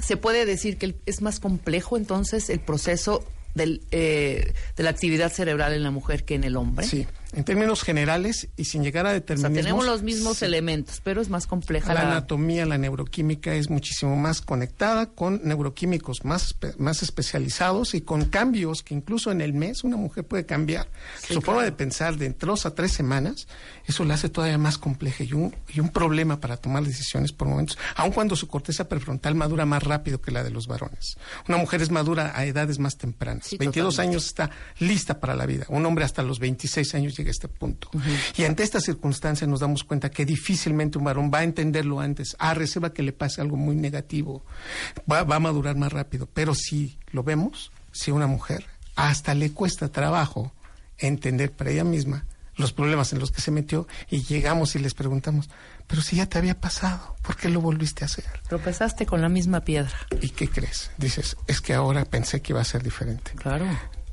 se 0.00 0.16
puede 0.16 0.46
decir 0.46 0.78
que 0.78 1.00
es 1.06 1.22
más 1.22 1.40
complejo 1.40 1.96
entonces 1.96 2.50
el 2.50 2.60
proceso 2.60 3.24
del, 3.54 3.82
eh, 3.90 4.54
de 4.76 4.82
la 4.82 4.90
actividad 4.90 5.30
cerebral 5.30 5.72
en 5.74 5.82
la 5.82 5.90
mujer 5.90 6.24
que 6.24 6.34
en 6.34 6.44
el 6.44 6.56
hombre. 6.56 6.86
Sí, 6.86 7.06
en 7.32 7.44
términos 7.44 7.82
generales 7.82 8.48
y 8.56 8.64
sin 8.64 8.82
llegar 8.82 9.06
a 9.06 9.12
determinismos. 9.12 9.58
O 9.58 9.62
tenemos 9.62 9.86
los 9.86 10.02
mismos 10.02 10.42
elementos, 10.42 11.00
pero 11.02 11.20
es 11.20 11.28
más 11.28 11.46
compleja. 11.46 11.94
La, 11.94 12.02
anatomía, 12.02 12.66
la 12.66 12.78
neuroquímica 12.78 13.54
es 13.54 13.70
muchísimo 13.70 14.16
más 14.16 14.40
conectada 14.40 15.06
con 15.06 15.40
neuroquímicos 15.44 16.24
más, 16.24 16.56
más 16.78 17.02
especializados 17.02 17.94
y 17.94 18.02
con 18.02 18.26
cambios 18.26 18.82
que 18.82 18.94
incluso 18.94 19.30
en 19.30 19.40
el 19.40 19.52
mes 19.54 19.84
una 19.84 19.96
mujer 19.96 20.26
puede 20.26 20.44
cambiar. 20.46 20.88
Su 21.26 21.40
forma 21.40 21.64
de 21.64 21.72
pensar 21.72 22.16
de 22.16 22.30
dos 22.30 22.66
a 22.66 22.74
tres 22.74 22.92
semanas, 22.92 23.46
eso 23.86 24.04
la 24.04 24.14
hace 24.14 24.28
todavía 24.28 24.58
más 24.58 24.78
compleja 24.78 25.24
y 25.24 25.32
un, 25.32 25.54
y 25.68 25.80
un 25.80 25.88
problema 25.88 26.40
para 26.40 26.56
tomar 26.56 26.84
decisiones 26.84 27.32
por 27.32 27.48
momentos, 27.48 27.78
aun 27.96 28.12
cuando 28.12 28.36
su 28.36 28.48
corteza 28.48 28.88
prefrontal 28.88 29.34
madura 29.34 29.64
más 29.64 29.82
rápido 29.82 30.20
que 30.20 30.30
la 30.30 30.44
de 30.44 30.50
los 30.50 30.66
varones. 30.66 31.16
Una 31.48 31.58
mujer 31.58 31.82
es 31.82 31.90
madura 31.90 32.32
a 32.34 32.44
edades 32.44 32.78
más 32.78 32.98
tempranas. 32.98 33.48
22 33.58 33.98
años 33.98 34.26
está 34.26 34.50
lista 34.78 35.20
para 35.20 35.34
la 35.34 35.46
vida. 35.46 35.66
Un 35.68 35.86
hombre 35.86 36.04
hasta 36.04 36.22
los 36.22 36.38
26 36.38 36.94
años 36.94 37.16
este 37.30 37.48
punto. 37.48 37.90
Y 38.36 38.44
ante 38.44 38.62
esta 38.62 38.80
circunstancia 38.80 39.46
nos 39.46 39.60
damos 39.60 39.84
cuenta 39.84 40.10
que 40.10 40.24
difícilmente 40.24 40.98
un 40.98 41.04
varón 41.04 41.30
va 41.32 41.38
a 41.38 41.44
entenderlo 41.44 42.00
antes, 42.00 42.36
a 42.38 42.54
reserva 42.54 42.92
que 42.92 43.02
le 43.02 43.12
pase 43.12 43.40
algo 43.40 43.56
muy 43.56 43.76
negativo, 43.76 44.44
va, 45.10 45.24
va 45.24 45.36
a 45.36 45.40
madurar 45.40 45.76
más 45.76 45.92
rápido. 45.92 46.28
Pero 46.32 46.54
si 46.54 46.98
lo 47.10 47.22
vemos, 47.22 47.72
si 47.92 48.10
una 48.10 48.26
mujer 48.26 48.64
hasta 48.96 49.34
le 49.34 49.52
cuesta 49.52 49.90
trabajo 49.90 50.52
entender 50.98 51.52
para 51.52 51.70
ella 51.70 51.84
misma 51.84 52.26
los 52.56 52.72
problemas 52.72 53.12
en 53.12 53.18
los 53.18 53.30
que 53.30 53.40
se 53.40 53.50
metió 53.50 53.86
y 54.10 54.22
llegamos 54.24 54.74
y 54.76 54.78
les 54.78 54.94
preguntamos, 54.94 55.48
pero 55.86 56.02
si 56.02 56.16
ya 56.16 56.26
te 56.26 56.38
había 56.38 56.60
pasado, 56.60 57.16
¿por 57.22 57.36
qué 57.36 57.48
lo 57.48 57.60
volviste 57.60 58.04
a 58.04 58.06
hacer? 58.06 58.24
Tropezaste 58.48 59.06
con 59.06 59.20
la 59.22 59.28
misma 59.28 59.60
piedra. 59.62 59.94
¿Y 60.20 60.30
qué 60.30 60.48
crees? 60.48 60.90
Dices, 60.98 61.36
es 61.46 61.60
que 61.60 61.74
ahora 61.74 62.04
pensé 62.04 62.42
que 62.42 62.52
iba 62.52 62.60
a 62.60 62.64
ser 62.64 62.82
diferente. 62.82 63.32
Claro. 63.36 63.66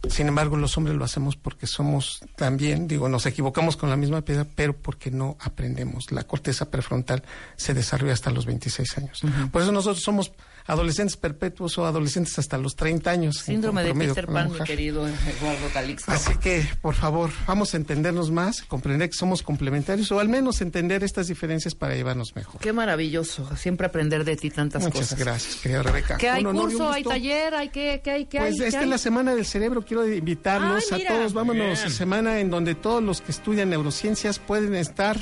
Sin 0.08 0.28
embargo, 0.28 0.56
los 0.56 0.78
hombres 0.78 0.96
lo 0.96 1.04
hacemos 1.04 1.36
porque 1.36 1.68
somos 1.68 2.22
también, 2.36 2.88
digo, 2.88 3.10
nos 3.10 3.26
equivocamos 3.26 3.76
con 3.76 3.90
la 3.90 3.98
misma 3.98 4.22
piedra, 4.22 4.46
pero 4.56 4.74
porque 4.74 5.12
no 5.12 5.38
aprendemos. 5.42 6.12
La 6.12 6.24
corteza 6.24 6.72
prefrontal 6.72 7.24
se 7.58 7.74
desarrolla 7.74 8.14
hasta 8.14 8.32
los 8.32 8.46
26 8.46 8.98
años. 8.98 9.22
Por 9.52 9.62
eso 9.62 9.72
nosotros 9.72 10.02
somos 10.02 10.32
adolescentes 10.70 11.18
perpetuos 11.18 11.78
o 11.80 11.86
adolescentes 11.86 12.38
hasta 12.38 12.58
los 12.60 12.76
30 12.76 13.10
años. 13.10 13.38
Síndrome 13.40 13.84
de 13.84 13.94
Peter 13.96 14.28
Pan, 14.28 14.52
mi 14.52 14.60
querido 14.60 15.08
Eduardo 15.08 15.68
Calixto. 15.74 16.12
Así 16.12 16.38
que, 16.38 16.64
por 16.80 16.94
favor, 16.94 17.32
vamos 17.48 17.74
a 17.74 17.78
entendernos 17.78 18.30
más, 18.30 18.62
comprender 18.62 19.10
que 19.10 19.16
somos 19.16 19.42
complementarios 19.42 20.12
o 20.12 20.20
al 20.20 20.30
menos 20.30 20.62
entender 20.62 21.04
estas 21.04 21.28
diferencias 21.28 21.74
para 21.74 21.96
llevarnos 21.96 22.36
mejor. 22.36 22.62
Qué 22.62 22.72
maravilloso, 22.72 23.50
siempre 23.58 23.88
aprender 23.88 24.24
de 24.24 24.36
ti 24.36 24.52
tantas 24.52 24.84
cosas. 24.84 25.12
Muchas 25.12 25.20
gracias, 25.20 25.56
querida 25.56 25.82
Rebeca. 25.82 26.18
¿Qué 26.18 26.30
hay 26.30 26.44
curso, 26.44 26.92
hay 26.92 27.04
taller, 27.04 27.56
hay 27.56 27.70
qué, 27.70 28.02
qué 28.04 28.12
hay, 28.12 28.26
qué 28.26 28.38
pues 28.38 28.60
esta 28.60 28.84
es 28.84 28.88
la 28.88 29.00
Semana 29.00 29.34
del 29.34 29.46
Cerebro, 29.46 29.84
quiero 29.84 30.08
invitarlos 30.08 30.92
a 30.92 31.00
todos, 31.00 31.34
vámonos, 31.34 31.84
a 31.84 31.90
semana 31.90 32.40
en 32.40 32.52
donde 32.52 32.76
todos 32.76 33.02
los 33.02 33.22
que 33.22 33.32
estudian 33.32 33.72
neurociencias 33.72 34.38
pueden 34.38 34.76
estar 34.76 35.20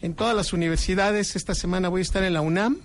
en 0.00 0.14
todas 0.14 0.34
las 0.34 0.54
universidades. 0.54 1.36
Esta 1.36 1.54
semana 1.54 1.90
voy 1.90 2.00
a 2.00 2.02
estar 2.02 2.22
en 2.22 2.32
la 2.32 2.40
UNAM 2.40 2.80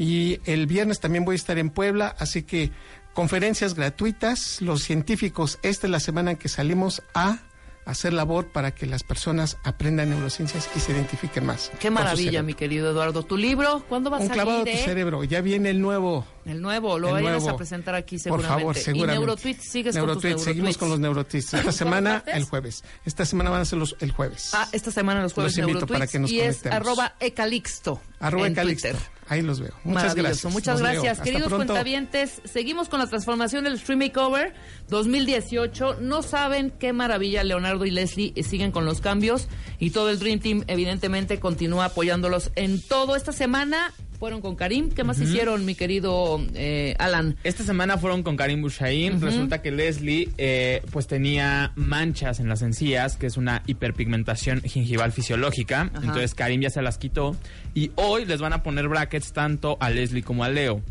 y 0.00 0.40
el 0.46 0.66
viernes 0.66 0.98
también 0.98 1.26
voy 1.26 1.34
a 1.34 1.36
estar 1.36 1.58
en 1.58 1.68
Puebla, 1.68 2.16
así 2.18 2.42
que 2.42 2.70
conferencias 3.12 3.74
gratuitas, 3.74 4.62
los 4.62 4.82
científicos, 4.82 5.58
esta 5.60 5.86
es 5.86 5.90
la 5.90 6.00
semana 6.00 6.30
en 6.30 6.36
que 6.38 6.48
salimos 6.48 7.02
a 7.12 7.40
hacer 7.84 8.14
labor 8.14 8.46
para 8.46 8.70
que 8.70 8.86
las 8.86 9.02
personas 9.02 9.58
aprendan 9.62 10.08
neurociencias 10.08 10.70
y 10.74 10.80
se 10.80 10.92
identifiquen 10.92 11.44
más. 11.44 11.70
Qué 11.80 11.90
maravilla, 11.90 12.42
mi 12.42 12.54
querido 12.54 12.90
Eduardo. 12.90 13.24
¿Tu 13.24 13.36
libro? 13.36 13.84
¿Cuándo 13.90 14.10
va 14.10 14.16
a 14.16 14.20
salir? 14.20 14.30
Un 14.30 14.34
clavado 14.34 14.60
a 14.62 14.64
tu 14.64 14.70
eh? 14.70 14.82
cerebro. 14.82 15.22
Ya 15.24 15.42
viene 15.42 15.68
el 15.68 15.82
nuevo. 15.82 16.26
El 16.46 16.62
nuevo, 16.62 16.98
lo 16.98 17.12
vayas 17.12 17.46
a 17.46 17.56
presentar 17.56 17.94
aquí 17.94 18.18
seguramente. 18.18 18.52
Por 18.52 18.60
favor, 18.60 18.76
seguramente. 18.76 19.14
Y 19.14 19.18
Neurotweet, 19.18 19.60
sigues 19.60 19.96
con 19.96 20.20
tus. 20.20 20.42
Seguimos 20.42 20.78
con 20.78 20.88
los 20.88 20.98
Neurotweets. 20.98 21.54
Esta 21.54 21.72
semana, 21.72 22.24
el 22.26 22.44
jueves. 22.44 22.82
Esta 23.04 23.24
semana 23.24 23.50
van 23.50 23.62
a 23.62 23.64
ser 23.64 23.78
los, 23.78 23.96
el 24.00 24.10
jueves. 24.12 24.50
Ah, 24.54 24.68
esta 24.72 24.90
semana 24.90 25.22
los 25.22 25.32
jueves 25.32 25.56
los 25.56 25.68
invito 25.68 25.86
para 25.86 26.06
que 26.06 26.18
nos 26.18 26.30
Y 26.30 26.40
es 26.40 26.64
arroba 26.66 27.14
ecalixto 27.20 28.00
Arroba 28.18 28.48
ecalixto. 28.48 28.88
Ahí 29.28 29.42
los 29.42 29.60
veo. 29.60 29.72
Muchas 29.84 30.16
gracias. 30.16 30.52
Muchas 30.52 30.80
gracias. 30.80 31.20
Queridos 31.20 31.52
cuentavientes, 31.52 32.42
seguimos 32.44 32.88
con 32.88 32.98
la 32.98 33.06
transformación 33.06 33.62
del 33.62 33.78
Stream 33.78 34.00
Makeover 34.00 34.52
2018. 34.88 35.98
No 36.00 36.22
saben 36.22 36.72
qué 36.72 36.92
maravilla 36.92 37.44
Leonardo 37.44 37.84
y 37.84 37.92
Leslie 37.92 38.34
siguen 38.42 38.72
con 38.72 38.84
los 38.84 39.00
cambios 39.00 39.48
y 39.78 39.90
todo 39.90 40.10
el 40.10 40.18
Dream 40.18 40.40
Team 40.40 40.64
evidentemente 40.66 41.38
continúa 41.38 41.86
apoyándolos 41.86 42.50
en 42.56 42.82
todo. 42.82 43.14
Esta 43.14 43.32
semana 43.32 43.92
fueron 44.20 44.42
con 44.42 44.54
Karim. 44.54 44.90
¿Qué 44.90 45.02
más 45.02 45.18
hicieron, 45.18 45.64
mi 45.64 45.74
querido 45.74 46.40
eh, 46.54 46.94
Alan? 46.98 47.36
Esta 47.42 47.64
semana 47.64 47.96
fueron 47.96 48.22
con 48.22 48.36
Karim 48.36 48.60
Bushain. 48.60 49.18
Resulta 49.18 49.62
que 49.62 49.72
Leslie 49.72 50.28
eh, 50.36 50.82
pues 50.92 51.06
tenía 51.06 51.72
manchas 51.74 52.38
en 52.38 52.48
las 52.48 52.60
encías, 52.60 53.16
que 53.16 53.26
es 53.26 53.38
una 53.38 53.62
hiperpigmentación 53.66 54.60
gingival 54.60 55.12
fisiológica. 55.12 55.90
Entonces 55.94 56.34
Karim 56.34 56.60
ya 56.60 56.68
se 56.68 56.82
las 56.82 56.98
quitó. 56.98 57.34
Y 57.74 57.92
hoy 57.94 58.26
les 58.26 58.40
van 58.40 58.52
a 58.52 58.62
poner 58.62 58.88
brackets 58.88 59.32
tanto 59.32 59.78
a 59.80 59.88
Leslie 59.88 60.22
como 60.22 60.44
a 60.44 60.50
Leo. 60.50 60.82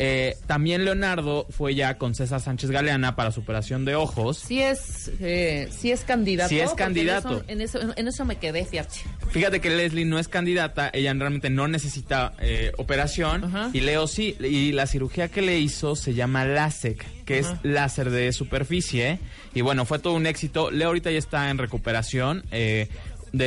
Eh, 0.00 0.36
también 0.46 0.84
Leonardo 0.84 1.44
fue 1.50 1.74
ya 1.74 1.98
con 1.98 2.14
César 2.14 2.40
Sánchez 2.40 2.70
Galeana 2.70 3.16
para 3.16 3.32
su 3.32 3.40
operación 3.40 3.84
de 3.84 3.96
ojos. 3.96 4.38
Sí 4.38 4.62
es, 4.62 5.10
eh, 5.18 5.68
sí 5.76 5.90
es 5.90 6.04
candidato. 6.04 6.50
Sí 6.50 6.60
es 6.60 6.72
candidato. 6.74 7.42
En 7.48 7.60
eso, 7.60 7.80
en 7.96 8.06
eso, 8.06 8.24
me 8.24 8.36
quedé, 8.36 8.64
fíjate. 8.64 9.00
Fíjate 9.32 9.60
que 9.60 9.70
Leslie 9.70 10.04
no 10.04 10.20
es 10.20 10.28
candidata, 10.28 10.88
ella 10.92 11.12
realmente 11.14 11.50
no 11.50 11.66
necesita 11.66 12.32
eh, 12.38 12.70
operación 12.78 13.70
y 13.72 13.80
Leo 13.80 14.06
sí. 14.06 14.36
Y 14.38 14.70
la 14.70 14.86
cirugía 14.86 15.26
que 15.28 15.42
le 15.42 15.58
hizo 15.58 15.96
se 15.96 16.14
llama 16.14 16.44
LASIK, 16.44 17.24
que 17.24 17.40
es 17.40 17.48
láser 17.64 18.10
de 18.10 18.32
superficie. 18.32 19.18
Y 19.52 19.62
bueno, 19.62 19.84
fue 19.84 19.98
todo 19.98 20.14
un 20.14 20.26
éxito. 20.26 20.70
Leo 20.70 20.88
ahorita 20.88 21.10
ya 21.10 21.18
está 21.18 21.50
en 21.50 21.58
recuperación. 21.58 22.44
de 22.50 22.88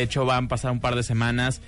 hecho, 0.02 0.26
van 0.26 0.46
a 0.46 0.48
pasar 0.50 0.72
un 0.72 0.82
par 0.82 0.96
de 0.96 1.04
semanas 1.04 1.62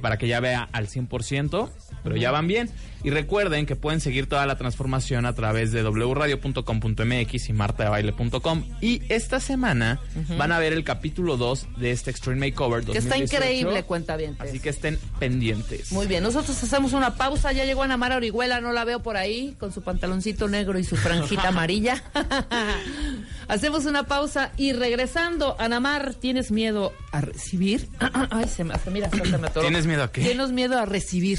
para 0.00 0.18
que 0.18 0.28
ya 0.28 0.40
vea 0.40 0.68
al 0.72 0.88
100%, 0.88 1.70
pero 2.02 2.16
ya 2.16 2.30
van 2.30 2.46
bien. 2.46 2.70
Y 3.04 3.10
recuerden 3.10 3.64
que 3.64 3.76
pueden 3.76 4.00
seguir 4.00 4.28
toda 4.28 4.44
la 4.46 4.56
transformación 4.56 5.24
a 5.24 5.32
través 5.34 5.70
de 5.70 5.82
wradio.com.mx 5.82 7.48
y 7.48 7.52
martadebaile.com. 7.52 8.64
Y 8.80 9.02
esta 9.08 9.38
semana 9.38 10.00
van 10.36 10.50
a 10.50 10.58
ver 10.58 10.72
el 10.72 10.82
capítulo 10.82 11.36
2 11.36 11.68
de 11.76 11.92
este 11.92 12.10
Extreme 12.10 12.50
Makeover 12.50 12.84
2018. 12.84 12.92
Que 12.92 13.24
está 13.24 13.36
increíble, 13.36 13.82
cuenta 13.84 14.16
bien. 14.16 14.36
Así 14.40 14.58
que 14.58 14.70
estén 14.70 14.98
pendientes. 15.20 15.92
Muy 15.92 16.06
bien, 16.06 16.24
nosotros 16.24 16.60
hacemos 16.62 16.92
una 16.92 17.14
pausa. 17.14 17.52
Ya 17.52 17.64
llegó 17.64 17.84
Ana 17.84 17.96
Mara 17.96 18.16
Orihuela, 18.16 18.60
no 18.60 18.72
la 18.72 18.84
veo 18.84 19.00
por 19.00 19.16
ahí, 19.16 19.54
con 19.60 19.72
su 19.72 19.82
pantaloncito 19.82 20.48
negro 20.48 20.78
y 20.78 20.84
su 20.84 20.96
franjita 20.96 21.48
amarilla. 21.48 22.02
hacemos 23.48 23.84
una 23.86 24.04
pausa 24.04 24.50
y 24.56 24.72
regresando, 24.72 25.54
Ana 25.60 25.78
Mar, 25.78 26.14
¿tienes 26.14 26.50
miedo 26.50 26.92
a 27.12 27.20
recibir? 27.20 27.88
Ay, 28.30 28.48
se 28.48 28.64
me, 28.64 28.74
mira, 28.90 29.08
se 29.10 29.38
me 29.38 29.46
atoró. 29.46 29.67
¿Tienes 29.68 29.86
miedo 29.86 30.02
a 30.02 30.12
qué? 30.12 30.22
Tienes 30.22 30.50
miedo 30.50 30.78
a 30.78 30.86
recibir 30.86 31.38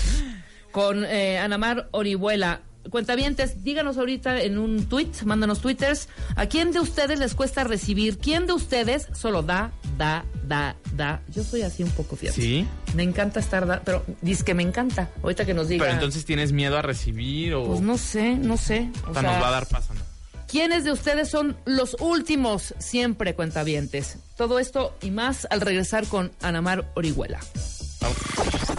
con 0.71 1.03
eh, 1.05 1.39
Anamar 1.39 1.89
Orihuela. 1.91 2.61
Cuentavientes, 2.89 3.63
díganos 3.63 3.97
ahorita 3.97 4.41
en 4.41 4.57
un 4.57 4.85
tweet, 4.85 5.11
mándanos 5.25 5.59
twitters, 5.59 6.07
¿a 6.35 6.45
quién 6.45 6.71
de 6.71 6.79
ustedes 6.79 7.19
les 7.19 7.35
cuesta 7.35 7.63
recibir? 7.63 8.17
¿Quién 8.17 8.47
de 8.47 8.53
ustedes 8.53 9.07
solo 9.13 9.43
da, 9.43 9.71
da, 9.97 10.25
da, 10.47 10.75
da? 10.95 11.21
Yo 11.33 11.43
soy 11.43 11.61
así 11.63 11.83
un 11.83 11.91
poco 11.91 12.15
fiel. 12.15 12.33
¿Sí? 12.33 12.65
Me 12.95 13.03
encanta 13.03 13.39
estar, 13.39 13.67
da, 13.67 13.81
pero 13.83 14.05
dice 14.21 14.43
que 14.43 14.53
me 14.53 14.63
encanta. 14.63 15.09
Ahorita 15.21 15.45
que 15.45 15.53
nos 15.53 15.67
diga. 15.67 15.83
Pero 15.83 15.95
entonces 15.95 16.23
tienes 16.23 16.51
miedo 16.51 16.77
a 16.77 16.81
recibir 16.81 17.53
o. 17.53 17.65
Pues 17.65 17.81
no 17.81 17.97
sé, 17.97 18.35
no 18.35 18.57
sé. 18.57 18.89
O, 19.07 19.13
sea, 19.13 19.23
nos 19.23 19.41
va 19.43 19.49
a 19.49 19.51
dar 19.51 19.67
paso, 19.67 19.93
¿no? 19.93 20.01
¿Quiénes 20.47 20.83
de 20.83 20.91
ustedes 20.91 21.29
son 21.29 21.57
los 21.65 21.95
últimos 21.99 22.73
siempre 22.79 23.35
cuentavientes? 23.35 24.17
Todo 24.35 24.57
esto 24.57 24.97
y 25.01 25.11
más 25.11 25.45
al 25.51 25.61
regresar 25.61 26.07
con 26.07 26.31
Anamar 26.41 26.91
Orihuela. 26.95 27.39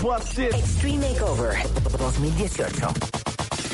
Extreme 0.02 1.10
Makeover 1.10 1.54
2018. 1.98 2.88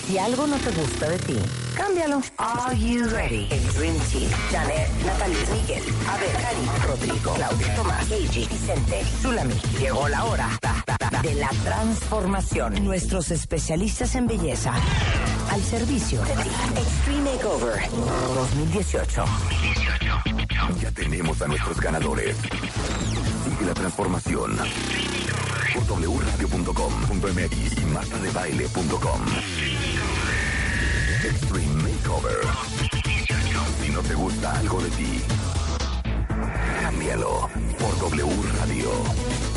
Si 0.09 0.19
algo 0.19 0.49
no 0.49 0.57
te 0.57 0.73
gusta 0.73 1.09
de 1.09 1.19
ti, 1.19 1.37
cámbialo. 1.77 2.21
Are 2.39 2.77
you 2.77 3.09
ready? 3.11 3.47
El 3.49 3.63
Dream 3.75 3.97
Team. 4.11 4.29
Janet, 4.51 4.91
Natalie, 5.05 5.37
Miguel, 5.53 5.85
Abel, 6.09 6.33
Cari, 6.43 6.89
Rodrigo, 6.89 7.33
Claudia, 7.33 7.75
Tomás, 7.77 8.11
Eiji, 8.11 8.45
Vicente, 8.47 9.05
Zulami. 9.23 9.55
Llegó 9.79 10.09
la 10.09 10.25
hora 10.25 10.49
de 11.23 11.35
la 11.37 11.49
transformación. 11.63 12.85
Nuestros 12.85 13.31
especialistas 13.31 14.17
en 14.17 14.27
belleza 14.27 14.75
al 15.53 15.63
servicio 15.63 16.21
de 16.23 16.33
ti. 16.43 16.51
Extreme 16.77 17.35
Makeover 17.35 17.89
2018. 18.35 19.25
Ya 20.81 20.91
tenemos 20.91 21.41
a 21.41 21.47
nuestros 21.47 21.81
ganadores. 21.81 22.37
Sigue 23.45 23.65
la 23.65 23.75
transformación 23.75 24.59
por 25.85 26.09
wradio.com.mx 26.09 27.79
y 27.79 27.85
martadebaile.com. 27.87 29.21
Extreme 31.25 31.83
Makeover. 31.83 32.41
Si 33.83 33.91
no 33.91 34.01
te 34.03 34.15
gusta 34.15 34.59
algo 34.59 34.81
de 34.81 34.91
ti, 34.91 35.23
cámbialo 36.81 37.49
por 37.79 37.99
W 37.99 38.43
Radio. 38.59 39.56